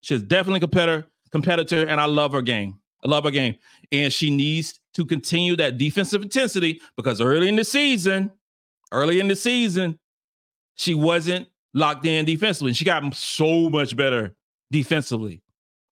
[0.00, 2.78] She's definitely a competitor, competitor, and I love her game.
[3.04, 3.56] I love her game.
[3.90, 8.30] And she needs to continue that defensive intensity because early in the season,
[8.92, 9.98] early in the season,
[10.76, 12.74] she wasn't locked in defensively.
[12.74, 14.36] She got so much better
[14.70, 15.42] defensively.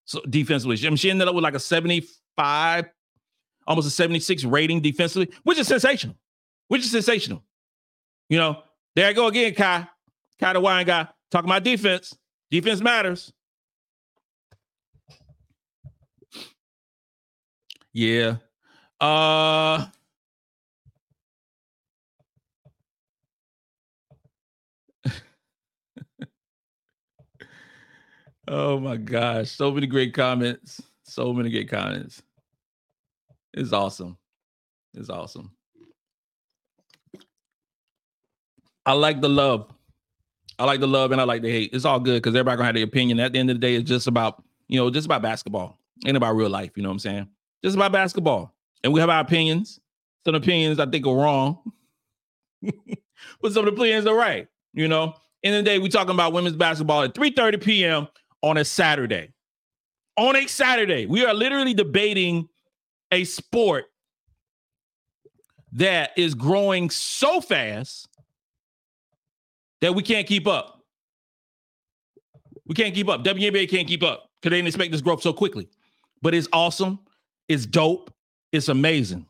[0.04, 2.84] So defensively, I mean, she ended up with like a 75,
[3.66, 6.16] almost a 76 rating defensively, which is sensational.
[6.68, 7.42] Which is sensational.
[8.28, 8.62] You know,
[8.94, 9.86] there I go again, Kai.
[10.40, 12.16] Kai the wine guy talking about defense.
[12.50, 13.32] Defense matters.
[17.92, 18.36] Yeah.
[19.00, 19.86] Uh
[28.48, 29.50] Oh my gosh.
[29.50, 30.80] So many great comments.
[31.04, 32.22] So many great comments.
[33.54, 34.16] It's awesome.
[34.94, 35.52] It's awesome.
[38.84, 39.72] I like the love.
[40.58, 41.70] I like the love and I like the hate.
[41.72, 43.20] It's all good because everybody gonna have their opinion.
[43.20, 45.78] At the end of the day, it's just about, you know, just about basketball.
[46.06, 47.28] Ain't about real life, you know what I'm saying?
[47.64, 48.54] Just about basketball.
[48.82, 49.80] And we have our opinions.
[50.24, 51.58] Some opinions I think are wrong.
[52.62, 55.14] but some of the opinions are right, you know.
[55.42, 58.08] In the day, we talking about women's basketball at 3 30 p.m
[58.42, 59.32] on a Saturday.
[60.16, 62.48] On a Saturday, we are literally debating
[63.12, 63.84] a sport
[65.72, 68.08] that is growing so fast
[69.80, 70.82] that we can't keep up.
[72.66, 73.24] We can't keep up.
[73.24, 75.68] WNBA can't keep up because they didn't expect this growth so quickly.
[76.20, 76.98] But it's awesome.
[77.48, 78.12] It's dope.
[78.52, 79.26] It's amazing.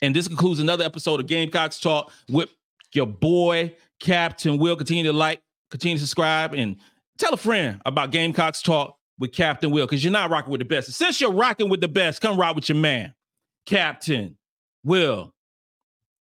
[0.00, 2.50] And this concludes another episode of Gamecocks Talk with
[2.92, 4.76] your boy, Captain Will.
[4.76, 6.76] Continue to like, continue to subscribe, and
[7.18, 10.64] Tell a friend about Gamecocks Talk with Captain Will because you're not rocking with the
[10.64, 10.92] best.
[10.92, 13.14] since you're rocking with the best, come rock with your man,
[13.66, 14.36] Captain
[14.84, 15.32] Will.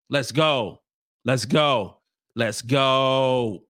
[0.08, 0.80] Let's go.
[1.24, 1.98] Let's go.
[2.34, 3.62] Let's go.